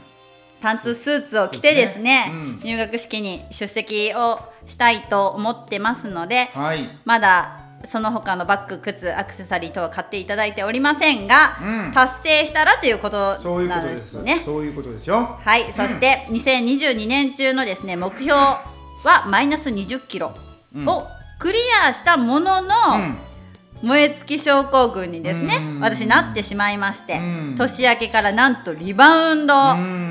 [0.62, 2.32] パンツスーツを着てですねね。
[2.32, 2.60] うん。
[2.64, 6.90] 入学式に出席をしたいと思ってますのではい。
[7.04, 11.92] まだその他のバッグ靴アクセサリー等は買っていただいておりませんが、うん。
[11.92, 14.42] 達成したらということそういうこなんでとですすね。
[14.46, 15.38] そういうことですよ。
[15.44, 18.34] はい、そして2022年中のですね目標
[19.04, 20.34] はマイナス20キロ
[20.76, 20.88] うん。
[20.88, 21.08] を
[21.40, 23.18] クリアしたものの、うん。
[23.84, 25.80] 燃え尽き症候群にですねうん。
[25.82, 27.56] 私なってしまいましてうん。
[27.58, 29.54] 年明けからなんとリバウンド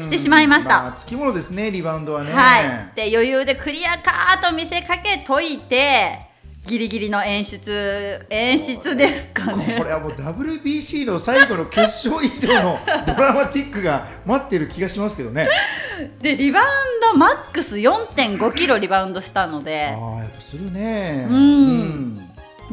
[0.03, 0.89] してしまいました。
[0.89, 2.33] あつきものですねリバウンドはね。
[2.33, 6.32] はい、で余裕でクリアかーと見せかけといて
[6.65, 9.75] ギリギリの演出演出ですかね。
[9.79, 15.49] これはもう WBC の最後の決勝以上のドラマティックが待ってる気がしますけどね。
[16.21, 16.67] でリバウン
[17.01, 19.87] ドマックス4 5キロリバウンドしたのあで。
[19.89, 21.27] あやっぱするね。
[21.29, 22.19] うん。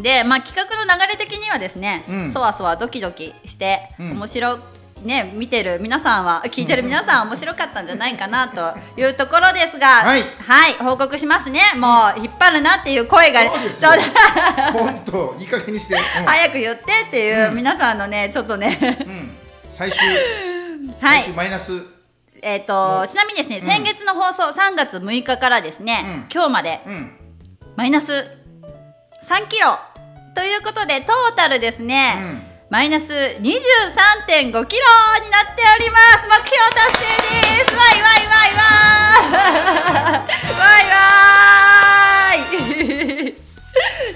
[0.01, 2.31] で、まあ、企画の流れ的にはですね、うん。
[2.31, 4.11] そわそわドキドキして、うん。
[4.11, 4.59] 面白
[5.05, 10.17] ね見てる皆さんは聞いてる皆さんは面白かったんじゃないかなというところですがは
[10.69, 10.73] い。
[10.73, 11.61] 報告しますね。
[11.77, 13.41] もう引っ張るなっていう声が。
[13.45, 13.91] そうですよ。
[13.91, 16.01] ちょっと本当いい加減にして、うん。
[16.25, 17.55] 早く言ってっていう、うん。
[17.55, 18.77] 皆さんのねちょっとね。
[19.05, 19.37] うん。
[19.69, 19.99] 最終
[20.99, 21.21] はい。
[21.21, 21.83] 最終マイナス。
[22.41, 23.61] えっ、とちなみにですね、ん。
[23.61, 27.11] 先月の放送3月6日からですね、今日までうん。
[27.75, 28.11] マイナス
[29.27, 29.77] 3キロ
[30.35, 33.49] ということでトータルですね、うんマイナス23.5キ
[34.51, 34.77] ロになって
[35.75, 36.27] おります。
[36.27, 37.73] 目標達成です。
[37.75, 39.33] わいわいわいわー
[40.47, 43.33] いわいわーい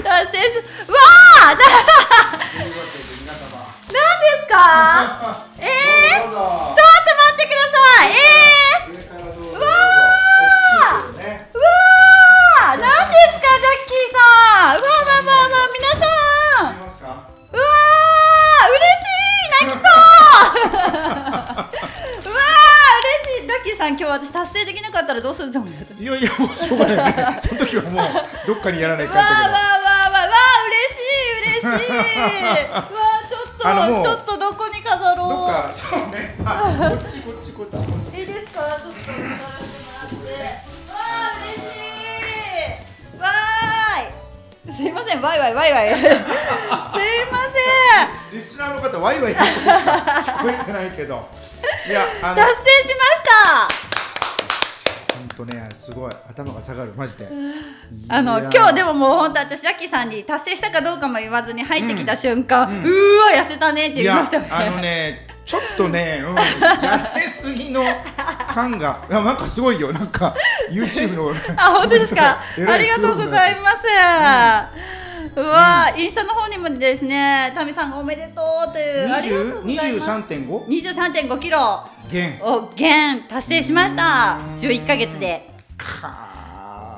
[0.03, 0.91] 達成す。
[0.91, 0.93] わ
[1.51, 3.41] あというわけで皆様
[3.91, 4.55] 何ですか？
[26.03, 27.39] いやいやもうしょうがないね。
[27.39, 28.03] その時はもう
[28.45, 32.67] どっかにやらないうかんわーわーわだーわーわー嬉しい嬉しい。
[32.67, 39.31] わーちょっとちょっとどこに飾けどどっろかそうねあこっちこっちこっちこっちういいですかちょっと飾ら
[39.63, 40.27] せてもらって
[40.91, 41.71] わー嬉し
[43.15, 47.55] いわーいすいませんワイワイワイワイすいませ
[48.03, 51.29] んリスナーの方ワイワイ言ってしか聞こえてないけど
[51.87, 52.49] いやあの達
[52.83, 53.93] 成しました
[55.15, 57.27] 本当ねすごい頭が下がるマジで。
[58.09, 62.87] あの今日でももう本当私ジャッキーさんに達成したかどうかも言わずに入ってきた瞬間、ううんー
[63.37, 64.49] わ痩せたねって言いましたよね。
[64.51, 67.83] あのねちょっとね、うん、痩せすぎの
[68.47, 70.33] 感が いやなんかすごいよなんか
[70.71, 71.33] YouTube の。
[71.57, 72.39] あ本当ですか？
[72.67, 73.77] ありがとうございます、
[75.35, 80.09] うわ、インスタの方にもですねタミさんがおめでとうというありがとうございます。
[80.09, 81.83] 23.5 23.5キロ。
[82.11, 82.39] 減。
[82.41, 84.39] を減達成しました。
[84.39, 84.55] うん。
[84.55, 85.47] 11ヶ月で。
[85.47, 85.52] か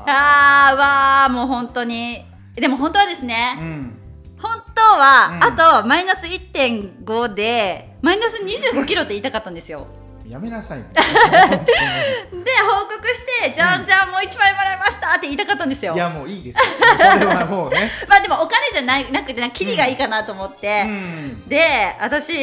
[0.08, 2.24] あーわーもう本当に。
[2.56, 3.98] でも本当はですね、うん。
[4.38, 5.44] 本当は、うん。
[5.44, 9.88] あとマイナス1.5でマイナス25キロって言いたかったんですよ。
[10.28, 10.86] やめなさいね。
[10.96, 15.94] で報告してじゃんじゃんもう1枚もらいましたって言いたかったんですよ。
[15.94, 16.64] いやもういいですよ。
[16.98, 17.92] それはもうね。
[18.10, 21.48] まあでもお金じゃないなくてなキリがいいかなと思って、うん。
[21.48, 22.34] で私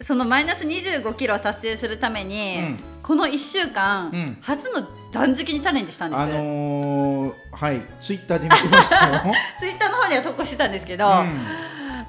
[0.00, 4.38] そのマイナス25キロを達成するために、うんこの1週間、うん。
[4.40, 7.82] 初の断食にチャレンジしたんです、あのー、はい。
[8.00, 9.34] ツイッターで見てましたよ。
[9.58, 11.46] ツイッターの方には投稿してたんですけど、うん。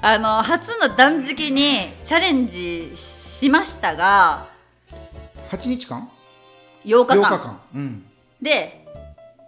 [0.00, 4.46] あの初の断食にチャレンジしましたが
[5.50, 6.08] 8日間
[6.84, 7.20] ？8日間。
[7.20, 7.60] 8日間。
[7.74, 8.04] うん。
[8.40, 8.86] で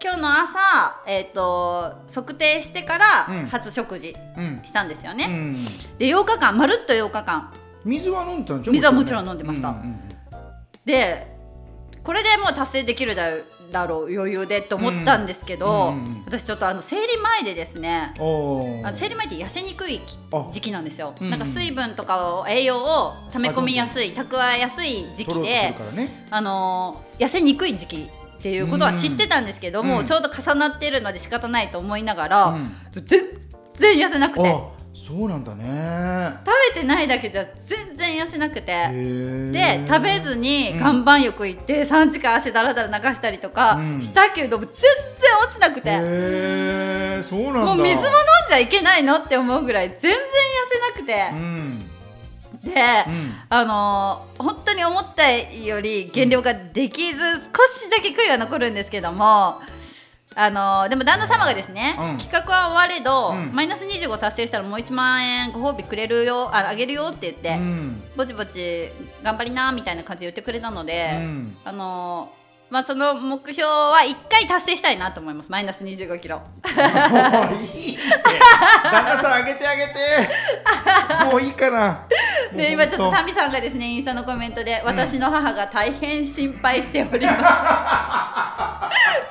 [0.02, 0.58] 今日の朝、
[1.06, 3.46] えー、と測定してからうん。
[3.46, 4.60] 初食事うん。
[4.64, 5.64] したんですよね、うん。
[5.98, 7.52] で8日間まるっと8日間。
[7.84, 8.72] 水は飲んでたんでしょ？
[8.72, 9.68] 水はもちろん飲んでました。
[9.68, 10.00] うんうん。
[10.84, 11.32] で
[12.04, 13.30] これでもう達成できるだ
[13.72, 20.00] だろう余裕でと思ったんですけど、うんうんうん私ちょっとあの生理前でですねあの生理前って痩せにくい
[20.52, 21.30] 時期なんですよ、うんうん。
[21.30, 26.26] なんか水分とかを栄養を溜め込みやすい蓄えやすい時期でね。
[26.30, 30.06] あのー痩せにくい時期っていうことは知ってたんですけども、うん。
[30.06, 32.72] ちょうど重なってるので仕方ないと思いながら、うん。
[33.04, 33.22] 全
[33.74, 34.50] 然痩せなくて。
[34.50, 35.64] あそうなんだね。
[36.46, 38.70] 食べてないだけじゃ全然痩せなくて。
[38.72, 40.78] へでー食べずにうん。
[40.78, 44.00] 岩盤浴行って3時間汗だらだら流したりとかうん。
[44.02, 44.86] したけども全然
[45.44, 47.60] 落ちなくて、そうなんだ。
[47.64, 48.04] もう水も飲ん
[48.48, 50.16] じゃいけないのって思うぐらい全然痩
[50.96, 51.30] せなくて。
[51.32, 51.90] う、ん。
[52.62, 52.70] で、
[53.08, 53.34] うん。
[53.48, 59.60] あのー本当に思ったより減量ができず少しだけ悔いは残るんですけども。
[60.36, 62.18] あのーでも旦那様がですね、うん。
[62.18, 63.54] 企画は終われど、うん。
[63.54, 68.02] マイナス25達成したらもう1万円ご褒美くれるよああげるよって言って、うん。
[68.16, 68.90] ぼちぼち
[69.22, 71.56] 頑張りなみたいな感じで言ってくれたので、うん。
[71.64, 72.43] あのー
[72.74, 75.52] まあその目標は1回達成したいなと思います。
[75.52, 76.38] マイナス25キロ。
[76.42, 78.02] もういいって。
[78.82, 79.92] 旦那さんあげてあげて。
[81.30, 82.00] もういいかな。
[82.52, 87.38] で今ちょっとタみミさんがですねインスタのコメントで、私の母が大変心配しております。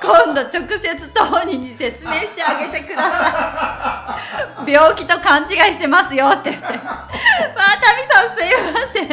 [0.00, 4.20] 今度直接当人に説明してあげてくださ
[4.66, 4.72] い。
[4.72, 6.78] 病気と勘違いしてますよって言って。
[6.78, 7.04] まあ
[7.78, 9.04] タミさんすいませ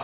[0.00, 0.03] ん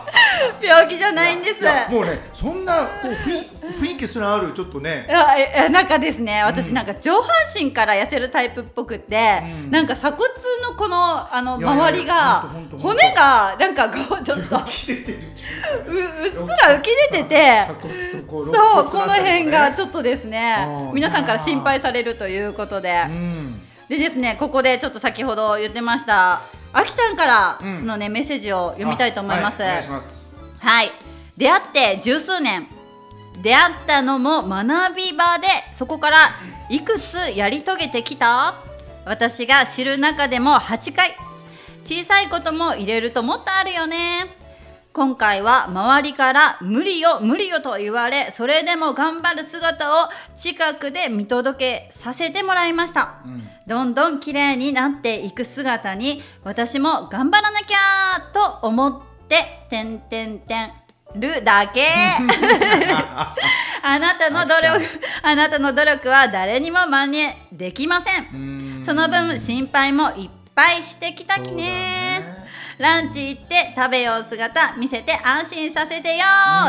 [0.61, 1.91] 病 病気じゃないんです。
[1.91, 5.05] もうねそんなこう雰囲雰囲気すらあるちょっとね。
[5.07, 6.43] いやええなんかですね。
[6.43, 6.73] 私うん。
[6.73, 7.23] なんか上半
[7.55, 9.71] 身から痩せるタイプっぽくて、うん。
[9.71, 10.27] なんか鎖骨
[10.63, 12.45] のこのあの周りが
[12.79, 14.55] 骨がなんかこうちょっと。
[14.57, 15.19] 浮き出てる
[15.87, 23.03] ううっすら浮き出てて鎖骨とこうそうこの辺ねがちょっとですね皆さんから心配されるということで。
[23.07, 23.61] うん。
[23.89, 30.20] でですねここでちょっと先ほど言ってましたあきちゃんからのね、メッセージを読みたいと思います。
[30.61, 30.91] はい。
[31.37, 32.67] 出会って十数年。
[33.41, 36.17] 出会ったのも学び場でそこから
[36.69, 38.55] いくつやり遂げてきた？
[39.03, 41.15] 私が知る中でも8回。
[41.83, 44.37] 小さいことも入れるともっとあるよね。
[44.93, 53.49] 今回は周りから無理よ無理よと言われそれでも頑張る姿を近くで見届けさせてもらいました、うん。
[53.65, 59.10] どんどん綺麗になっていく姿に私も頑張らなきゃと思って
[59.69, 60.71] てんてんてん
[61.15, 61.85] るだけ。
[63.83, 64.87] あなたの努あ力き
[65.23, 68.27] あなたの努力は誰にも真似できません。
[68.33, 68.37] う
[68.81, 68.83] ん。
[68.85, 72.41] その分心配もいっぱいしてきたきね。
[72.77, 76.25] ランチ行って食べよう姿見せて安心させてよ、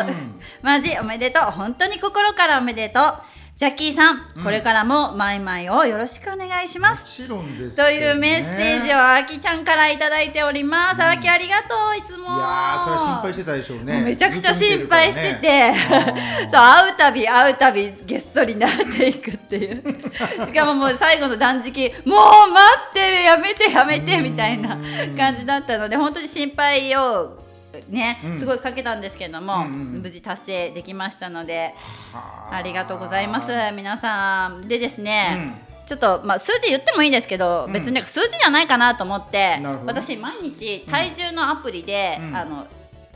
[0.07, 0.41] うん。
[0.61, 1.51] マジおめでとう。
[1.51, 3.23] 本当に心からおめでとう
[3.55, 7.03] ジャッキーさん、これからもマイマイをよろしくお願いします。
[7.23, 11.03] もちろんですというメッセージをあきちゃんからいただいております。
[11.03, 12.25] あきありがとういつも。
[12.25, 13.95] いやーそれは心配してたでしょうね。
[13.95, 15.77] もうめちゃくちゃ心配してて、てね。
[16.51, 19.83] そう会うたび会うたびげっそりなっていくっていう。
[20.45, 24.77] しかももう最後の断食もう待ってやめてやめてみたいな
[25.17, 27.39] 感じだったので本当に心配を
[27.89, 28.39] ね、うん。
[28.39, 30.03] すごいかけたんですけども、うんうんうん。
[30.03, 31.75] 無事達成できましたので
[32.13, 32.57] はあ。
[32.57, 34.69] ありがとうございます皆さん。
[34.69, 37.73] でですね、ちょっと、まあ、数字言ってもいいんですけど、うん。
[37.73, 42.37] 別になんか数字じゃないかなと思って私毎日体重のアプリで、うん。
[42.37, 42.67] あの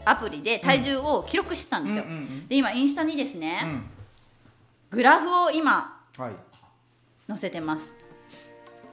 [0.04, 3.84] アプリで体重を記録してたんですよ、うんうんうんで今インスタにですね、うん。
[4.90, 6.32] グラフを今はい。
[7.28, 7.92] 載せてます。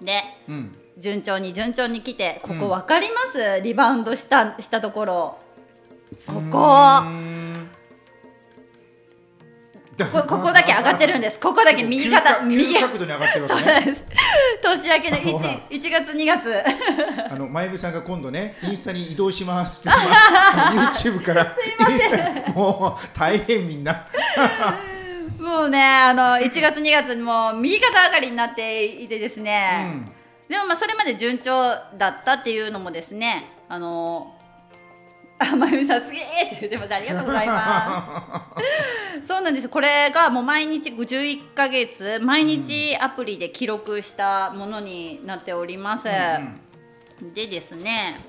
[0.01, 0.75] でうん。
[0.97, 2.59] 順調に順調に来てこうん。
[2.59, 5.37] こ分かります、リバウンドしたしたところ
[6.27, 7.23] ここ。
[10.11, 11.39] こここだけ上がってるんです。
[11.39, 12.73] ここだけ右肩急右。
[12.73, 13.61] 急角度に上がってるわけね。
[13.61, 14.03] そうなんです。
[14.63, 15.49] 年明けのほら。
[15.49, 16.63] 1, 1月2月。
[17.31, 19.99] あの前部さんが今度ねインスタに移動しますって
[20.73, 21.55] 今 YouTube から。
[22.55, 24.07] もう大変みんな。
[25.39, 30.05] もうねあの1月2月にもう右肩上がりになっていてですね、
[30.47, 31.51] でもまあそれまで順調
[31.97, 34.33] だったっていうのもですねあの
[35.39, 36.93] あまゆみさんすげえって言ってます。
[36.93, 38.51] ありがとうございま
[39.21, 39.27] す。
[39.27, 39.69] そうなんです。
[39.69, 46.05] これがもう毎日11ヶ月毎日アプリで記録したものになっております、
[47.33, 48.19] でですね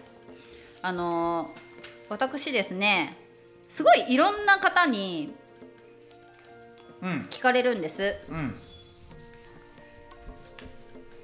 [0.82, 1.54] あの
[2.08, 3.16] 私ですね
[3.68, 5.34] すごいいろんな方に
[7.02, 7.26] うん。
[7.28, 8.16] 聞かれるんです。
[8.30, 8.54] うん。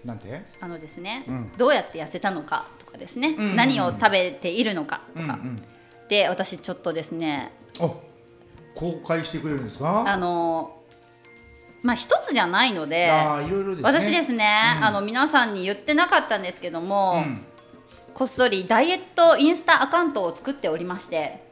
[0.05, 0.43] なんて？
[0.61, 1.53] あのですね、うん。
[1.57, 2.67] どうやって痩せたのか。
[2.79, 3.57] とかですね、うんうんうん。
[3.57, 5.63] 何を食べているのかとか、うんうん。
[6.09, 7.91] で私ちょっとですねあ
[8.75, 10.05] 公開してくれるんですか？
[10.07, 10.77] あの
[11.83, 13.89] まあ一つじゃないのであーいろいろですね。
[13.89, 14.47] 私ですね、
[14.79, 14.85] うん。
[14.85, 17.45] あの皆さんに言ってなかったんですけども、うん。
[18.13, 21.49] こっそりダイエットインスタアカウントを作っておりまして。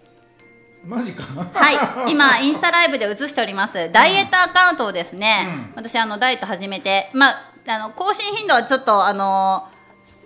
[0.85, 1.23] マジか？
[1.23, 2.11] はい。
[2.13, 3.91] 今インスタライブで映しております。
[3.91, 5.73] ダイエットアカウントをですね、うん。
[5.77, 9.69] 私あのダイエット始めてまああの更新頻度はちょっとあの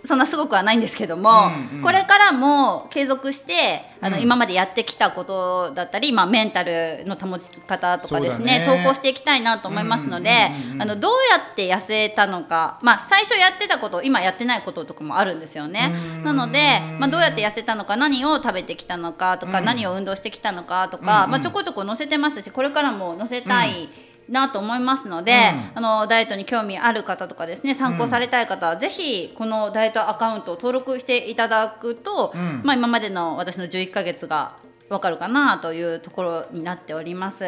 [0.05, 1.31] そんなすごくはないんですけども、
[1.71, 1.83] うんうん。
[1.83, 4.23] これからも継続してあの、うん。
[4.23, 8.67] 今までやってきたことだったり、まあ、メンタルの保ち方とかですねね。
[8.67, 15.93] 投稿していきたいなと思いますので、あのどうやって痩せたのか、まあ、最初やってたこと今やってないこととかもあるんですよね。
[16.17, 16.25] うん。
[16.25, 19.65] なので、まあ、どうやって痩せたのか何を食べてきたのかとか、うん。
[19.65, 23.89] 何を運動してきたのかとか、まあ、ちょこちょこ載せてますしこれからも載せたい。
[24.29, 32.61] なと思いますので、うあのダイエットに興味ある方とかですね参考されたい方は、ぜひこのダイエットアカウントを登録していただくと、うん。
[32.65, 34.57] まあ、今までの私の11ヶ月が
[34.89, 37.45] わかるかなというところになっております。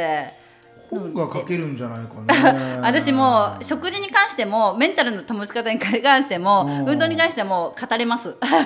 [0.99, 2.79] 本が書けるんじゃないかね。
[2.83, 6.89] 私もう食事に関してもメンタルの保ち方に関してもうん。
[6.89, 8.29] 運動に関しても語れます。
[8.31, 8.61] 語語れ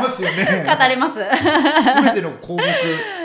[0.00, 0.64] ますよね。
[0.88, 1.14] れます。
[1.14, 2.62] すべての項目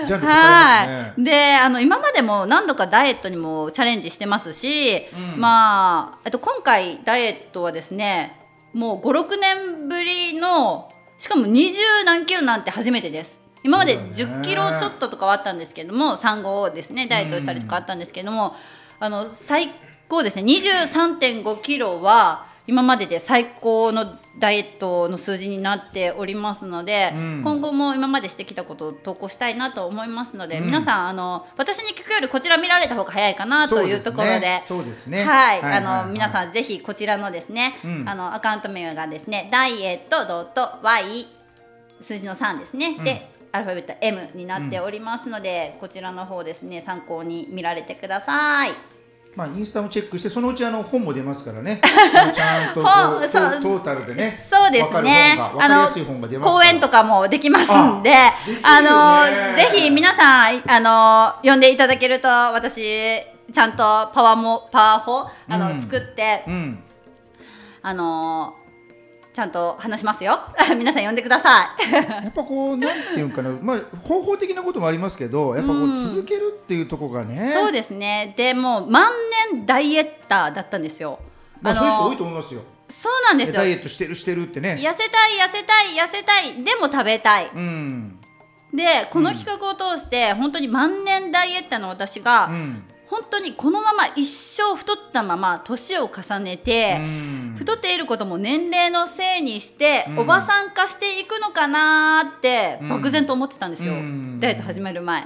[0.05, 5.39] ジャンル語れますはねい、であの今までも何度かダイエットにもチャレンジしてますし、うん。
[5.39, 8.39] まああと今回ダイエットはですね
[8.73, 11.73] もう56年ぶりのしかも20
[12.05, 14.13] 何キロなんて初めてです今までそうだね。
[14.13, 18.55] 10キロちょっととかはあったんですけども産後をですねダイエットしたりとかあったんですけども、
[18.99, 19.69] あの最
[20.07, 20.43] 高ですね。
[20.43, 27.41] 23.5キロは今までで最高のダイエットの数字になっておりますので、うん。
[27.43, 30.65] 今後も今までしてきたことを投稿したいなと思いますので、うん。
[30.65, 34.61] 皆さんあの私に聞くよりこちら見られた方が早いかなというところで。
[34.65, 35.23] そうですね。
[35.23, 36.31] はい、はいあの皆ん。
[36.31, 38.09] さんぜひこちらのですね、うん。
[38.09, 41.27] あのアカウント名がですねダイエット .y
[42.01, 48.71] 数字の3ですね、でアルファベット M になっておりますので、こちらの方ですね参考に見られてください。
[49.33, 51.79] まあインスタもチェックしてそのうちあの本も出ますからね。
[52.33, 54.45] ちゃんとト本そうートータルでね。
[54.49, 55.35] そうですね。
[55.39, 56.65] わかる本がわかりやすい本が出ますから。
[56.65, 58.13] 講演とかもできますんで、
[58.63, 63.21] あのぜひ皆さんあの呼んでいただけると私
[63.53, 63.77] ちゃんと
[64.13, 66.83] パワーもパワー法あの、うん作ってうん。
[67.81, 68.55] あの
[69.35, 70.39] ちゃんと話しますよ。
[70.79, 71.91] 皆さん呼んでください。
[71.91, 77.51] やっぱこうなんていうんかな、まあ方法的なこともありますけど、やっぱこうんう続けるっていうところがね。
[77.53, 78.33] そうですね。
[78.37, 79.11] でもう万
[79.51, 81.19] 年ダイエッターだったんですよ。
[81.61, 82.61] まあそういう人多いのと思いますよ。
[82.87, 83.71] そうなんですよダイ。
[83.71, 84.79] エットしてるしてるってね。
[84.81, 87.49] 痩せたい痩せたい痩せたいでも食べたい。
[87.53, 88.17] うん。
[88.73, 92.83] でこの企画を通して本当に万年ダイエッターの私が、うん。
[93.07, 100.19] 本当にこのまま一生太ったまま年を重ねて、うん太っていることも年齢のせいにして、うん。
[100.19, 102.89] おばさん化していくのかなーってうん。
[102.89, 104.39] 漠然と思ってたんですよ、うん。
[104.39, 105.23] ダイエット始める前、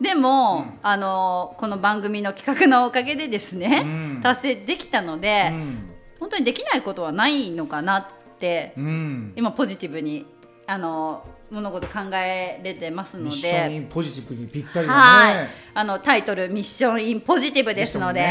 [0.00, 0.80] でも、うん。
[0.82, 4.20] あのこの番組の企画のおかげでですね、うん。
[4.22, 5.90] 達成できたので、うん。
[6.18, 8.06] 本当にできないことはないのかなっ
[8.40, 9.32] て、うん。
[9.36, 10.26] 今ポジティブに
[10.66, 13.78] あの物事考えれてますのミッションイで。
[13.80, 15.48] ンポジティブにぴったりはい。
[15.74, 18.24] あのタイトルミッションインポジティブですので、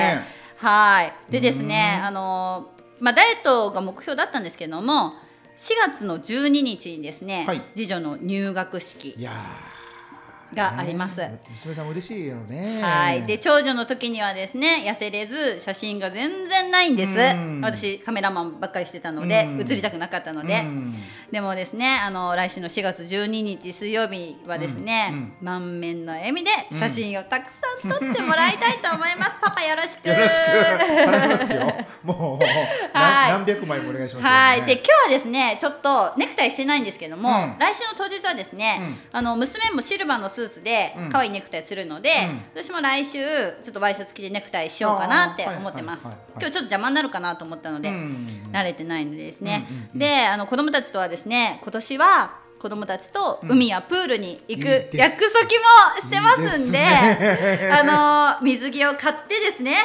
[0.58, 1.14] はい。
[1.30, 2.06] でですね、うん。
[2.06, 5.14] あのまあダイエットが目標だったんですけども、
[5.58, 7.62] 4月の12日にですね、はい。
[7.74, 9.74] 次女の入学式いやー。
[10.54, 11.18] があります。
[11.18, 12.82] ね娘さんも嬉しいよね。
[12.82, 17.62] はい、で長女の時にはですね痩せれず写真が全然ないんです、うん。
[17.62, 19.62] 私カメラマンばっかりしてたので、うん。
[19.62, 20.96] 映りたくなかったので、うん。
[21.32, 25.34] でもですねあの来週の4月12日水曜日はですね、うん。
[25.42, 27.48] 満面の笑みで写真をたく
[27.82, 29.33] さん撮ってもらいたいと思います、
[29.68, 30.08] よろしく。
[30.08, 31.06] よろしく。
[31.06, 31.74] 頼みますよ。
[32.04, 33.32] もうはい。
[33.32, 34.30] 何何百枚もお願いしますよ。
[34.32, 34.38] ね。
[34.38, 37.60] はい、で今日はですねちょっとネクタイしてないんですけども、うん。
[37.60, 41.10] 来週の当日はですね、あの娘もシルバーのスーツでうん。
[41.10, 42.10] 可愛いネクタイするので、
[42.54, 43.20] 私も来週
[43.64, 48.50] ちょっとワイシャツ着てネクタイしようかなって思ってます、今日ちょっと邪魔になるかなと思ったので、うん。
[48.52, 50.00] 慣れてないのでですね、うんうんうん。
[50.00, 56.80] であの子供たちとはですね今年は子供たちと海やプールに行く約束もしてますんで
[57.70, 59.76] あの水着を買ってですね。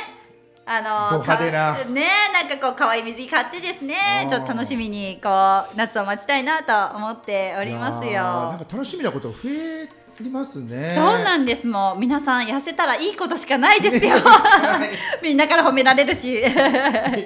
[0.64, 1.18] あの
[1.92, 4.28] ねなんかこう可愛い水着買ってですね。
[4.30, 9.88] ちょっと楽しみにこう夏を待ちたいなと思っておりますいやーなんよか楽しみなこと増え
[10.22, 10.94] りますね。
[10.96, 11.66] そうなんです。
[11.66, 14.16] もう皆さん痩せたらいいことしかないですよ。
[14.20, 14.88] はい。
[15.22, 16.34] みんなから褒められるし。
[16.38, 16.42] い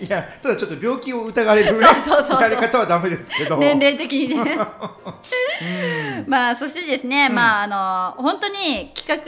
[0.09, 1.87] やただちょっと病気を疑われるね。
[1.87, 2.57] そうそうそうそう。
[2.57, 3.57] 方はダメですけど。
[3.57, 4.59] 年齢的にね。
[6.27, 9.23] まあそしてですね、まああの本当に企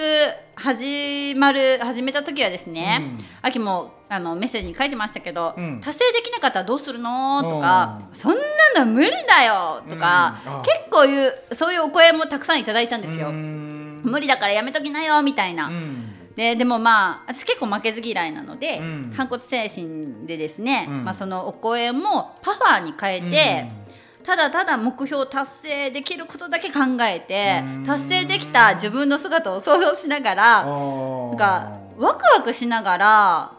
[0.54, 3.25] 画始まる始めた時はですね、うん。
[3.43, 5.81] 秋もあのメッセージに書いてましたけど、うん。
[5.81, 7.43] 達成できなかったらどうするの？
[7.43, 8.35] とか、そん
[8.75, 9.83] なの無理だよ！
[9.89, 10.53] とか、うん。
[10.61, 13.29] あ結構いうそういうお声もたくさんいただいたんですよ。
[13.29, 14.03] うん。
[14.05, 15.69] 無理だからやめときなよみたいな。
[15.69, 16.11] うん。
[16.37, 19.13] ででもまあ私結構負けず嫌いなので、うん。
[19.17, 21.05] 反骨精神でですね、うん。
[21.05, 23.84] まあ、そのお声もパワーに変えて、
[24.25, 33.53] ただただ目標達成できることだけ考えてうん達成できた自分の姿を想像しながらなんかワクワクしながら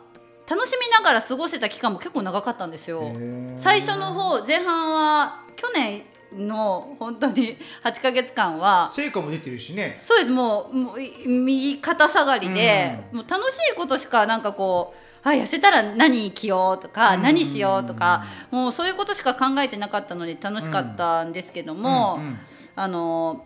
[0.49, 3.11] 楽しみながら過ごせた期間も結構長かったんですよ。
[3.57, 6.03] 最初の方前半は去年
[6.33, 9.99] の本当に 8ヶ月間は成果も出てるしね。
[10.03, 16.81] そうですもうもうい右肩下がりで、もう楽しいことしかなんかこうあ痩せたら何着よう？
[16.81, 17.87] とか、うん何しよう？
[17.87, 22.39] とかもうそういうことしか考えてなかったので楽しかったんですけども、うんうん。
[22.75, 23.45] あの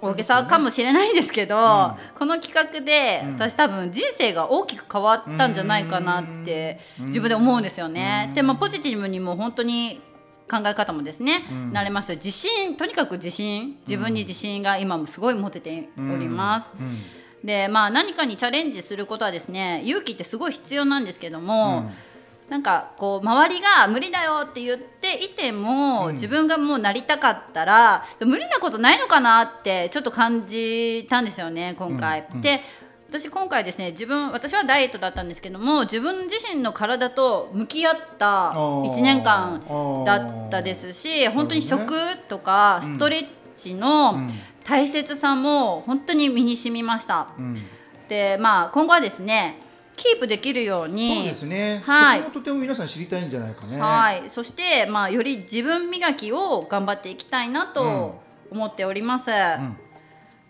[0.00, 1.62] 大げさかもしれないんですけど、うん。
[2.14, 3.32] この企画で、うん。
[3.32, 7.06] 私多分人生が大きく変わったんじゃないかなってうん。
[7.06, 8.26] 自分で思うんですよね。
[8.28, 8.34] うん。
[8.34, 10.00] でまあポジティブにも本当に
[10.50, 11.72] 考え方もですね、うん。
[11.72, 16.70] 慣れました自信とにかく自信自分に自信が今もすごい持てております。
[16.78, 17.00] うん
[17.44, 21.90] でまあ何かにチャレンジすることはですね勇気ってすごい必要なんですけども、
[22.48, 26.12] なんかこう周りが無理だよって言っていても、うん。
[26.14, 32.26] 自分がもうなりたかったら無理なことないのかなってちょっと感じたんですよね今回。
[32.30, 32.36] うん。
[32.36, 32.40] うん。
[32.40, 32.62] で
[33.10, 39.62] 私今回ですね自分私はダイエットだったんですけども自分自身の体と向き合った1年間
[40.04, 41.94] だったですし本当に食
[42.28, 42.94] とかうん。
[42.94, 43.26] ストレッ
[43.56, 44.30] チうのん
[44.68, 47.28] 大切さも本当に身に染みました。
[47.38, 47.62] うん。
[48.08, 49.60] でまあ今後はですね
[49.96, 52.22] キープできるようにそうですね、はい。
[52.22, 53.80] とても皆さん知りたいんじゃないかね。
[53.80, 59.30] はい、そして、まあ、より自分磨きを頑張っていきたいなと思っております。
[59.30, 59.76] ん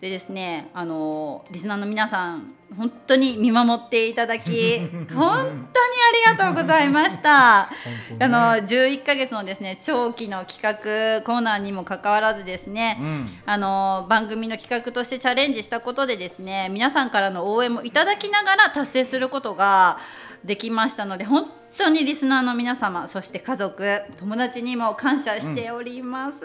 [0.01, 4.79] でですね、あのリスナーの皆さん本当に見守っていただき
[5.13, 7.69] 本当にありがとうございました。
[8.09, 19.97] ねあの11ヶ月のですね長期の企画コーナーにもかかわらずですね、うんあの番組の企画としてチャレンジしたことでですね皆さんからの応援もいただきながら達成することが
[20.45, 21.58] できましたので本当
[21.89, 26.35] にリスナーの皆様そして家族友達にも感謝しております、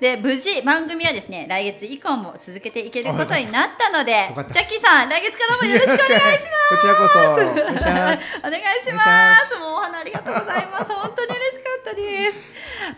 [0.00, 6.52] で無事番組はですね来月以降も続けていけることになったのでジャッキーさん来月からもよろしくお願いします。
[6.70, 9.60] こちらこそお願いします。
[9.60, 10.92] もうお花ありがとうございます。
[10.92, 12.42] 本当に嬉しかったです。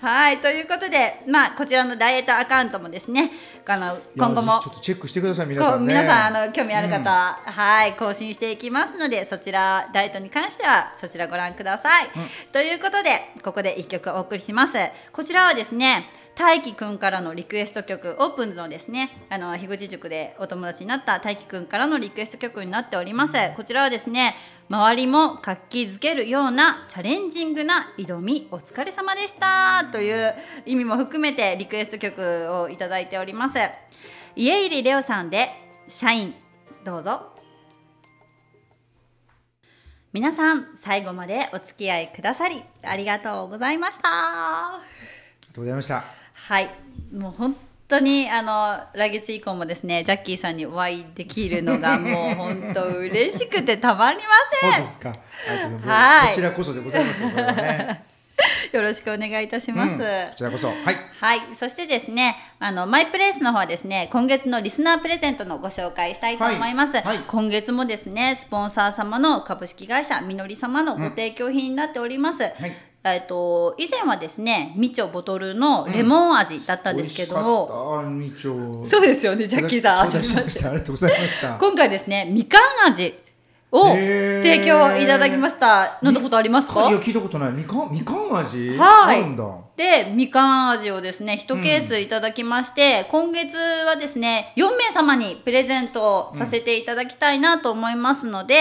[0.00, 3.30] はい、ということで、まあこちらのダイエットアカウントもですね、
[3.66, 4.60] あのいや今後も。
[4.62, 5.94] ちょっとチェックしてください皆さんね。
[5.94, 12.08] 皆さんあの興味ある方、はい更新していきますのでそちらダイエットに関してはそちらご覧ください、
[12.52, 14.74] ということでここで一曲お送りします。
[15.12, 16.06] こちらはですね
[16.36, 23.34] 大輝くんからのリクエスト曲オープンズのですねあの樋口塾でお友達になった大輝くんからのリクエスト曲になっております。
[23.56, 24.34] こちらはですね
[24.68, 30.34] 周りも活気づけるようなチャレンジングな挑みお疲れ様でしたという
[30.66, 33.58] 意味も含めてリクエスト曲をいただいております。
[34.34, 35.50] 家入レオさんで
[35.88, 36.34] 社員
[36.84, 37.30] どうぞ。
[40.12, 44.02] 皆さん最後までお付き合いくださりありがとうございました。
[44.04, 46.23] ありがとうございました。
[46.46, 46.70] はい。
[47.12, 47.56] もう本
[47.88, 54.24] 当にあの来月以降もですねジャッキーさんにお会いできるのが もう本当嬉しくてたまりま
[54.60, 54.72] せん。
[54.72, 55.16] そうですか。
[55.86, 56.28] はい。
[56.28, 58.04] こちらこそでございますよね、
[58.72, 59.98] よろしくお願いいたします、うん。
[59.98, 60.04] こ
[60.36, 60.68] ちらこそ。
[60.68, 60.76] はい。
[61.18, 66.96] はい、そしてですね、あのマイプレイスの方はですね、今月のリスナープレゼントのご紹介したいと思います。
[66.96, 67.04] はい。
[67.04, 67.18] はい。
[67.26, 72.42] 今月もですね、スポンサー様の株式会社みのり様のご提供品になっております。
[73.06, 77.36] えっと以前はですね、みちょボトルのレモン味だったんですけど。
[77.36, 80.10] も、美味しかったみちょそうですよね、ジャッキーさん。
[80.10, 80.70] 頂戴しました。
[80.70, 81.56] ありがとうございました。
[81.60, 83.14] 今回ですね、みかん味
[83.70, 85.98] を提供いただきました。
[86.02, 86.88] 飲んだことありますか？
[86.88, 87.52] いや聞いたことない。
[87.52, 88.78] みかんみかん味？
[88.78, 89.20] はい。
[89.20, 89.44] なんだ。
[89.76, 98.60] でみかん味をですね1ケースいただきまして、今月はですね4名様にプレゼントをさせていただきたいなと思いますので、うん。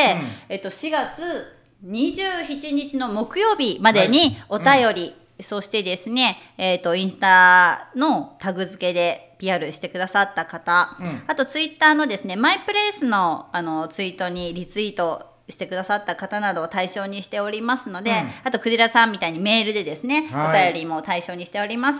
[0.49, 1.52] えっと、4月
[1.85, 11.23] 27日の木曜日までにお便り、そしてですね、えっとインスタのタグ付けで PR してくださった方、うん。
[11.27, 18.17] あとツイッターのですねマイプレイスのあのツイートにリツイートしてくださった方などを対象にしておりますので、うん。
[18.45, 20.69] あとクジラさんみたいにメールでですね、はい。
[20.69, 21.99] お便りも対象にしております、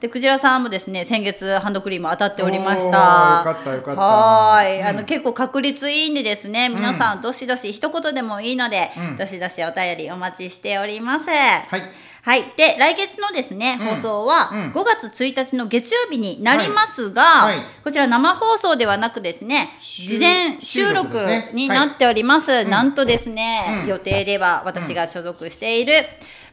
[0.00, 3.44] でクジラさんもですね先月ハンドクリーム当たっておりました。
[3.46, 4.00] よかったよかった。
[4.00, 4.86] はーい、うん。
[4.86, 9.16] あの結構確率いいんでですね皆さんどしどし一言でもいいので、うん。
[9.16, 11.28] どしどしお便りお待ちしております。
[11.28, 11.82] はい
[12.22, 12.44] はい。
[12.56, 13.86] で、来月のですね、うん。
[13.96, 14.72] 放送はうん。
[14.72, 17.56] 5月1日の月曜日になりますが、はい。
[17.56, 17.66] はい。
[17.82, 21.18] こちら生放送ではなくですね、収事前収録
[21.52, 22.64] になっております。
[22.64, 22.70] ん。
[22.70, 23.88] なんとですね、うん。
[23.88, 26.04] 予定では私が所属している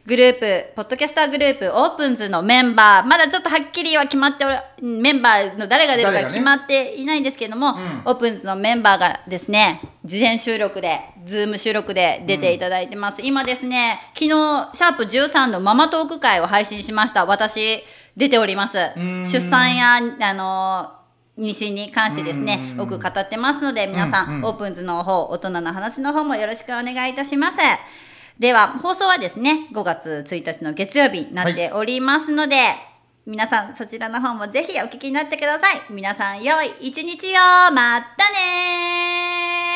[0.08, 7.74] グループ、ポッドキャスターグループ、オープンズのメンバー、まだちょっとはっきりは決まっておら、メンバーの誰が出るか決まっていないんですけれども、ん
[8.06, 13.20] オープンズのメンバーがですね、事前収録で、ズーム収録で出ていただいてます。
[13.20, 14.28] 今ですね、昨日、
[14.72, 17.26] シャープ13のママトーク会を配信しました。
[17.26, 17.84] 私、
[18.16, 18.78] 出ております。
[18.98, 20.90] ん出産や、あの
[21.38, 27.58] 妊娠に関してですね、多く語ってますので、皆さん、うんうんオープンズの方、大人の話の方もよろしくお願いいたします。
[28.38, 32.56] では、放送はですね、5月1日の月曜日になっておりますので、
[33.26, 35.80] 皆さんそちらの方もぜひお聞きになってください。
[35.90, 37.32] 皆さん、良い一日を。
[37.72, 39.67] まったねー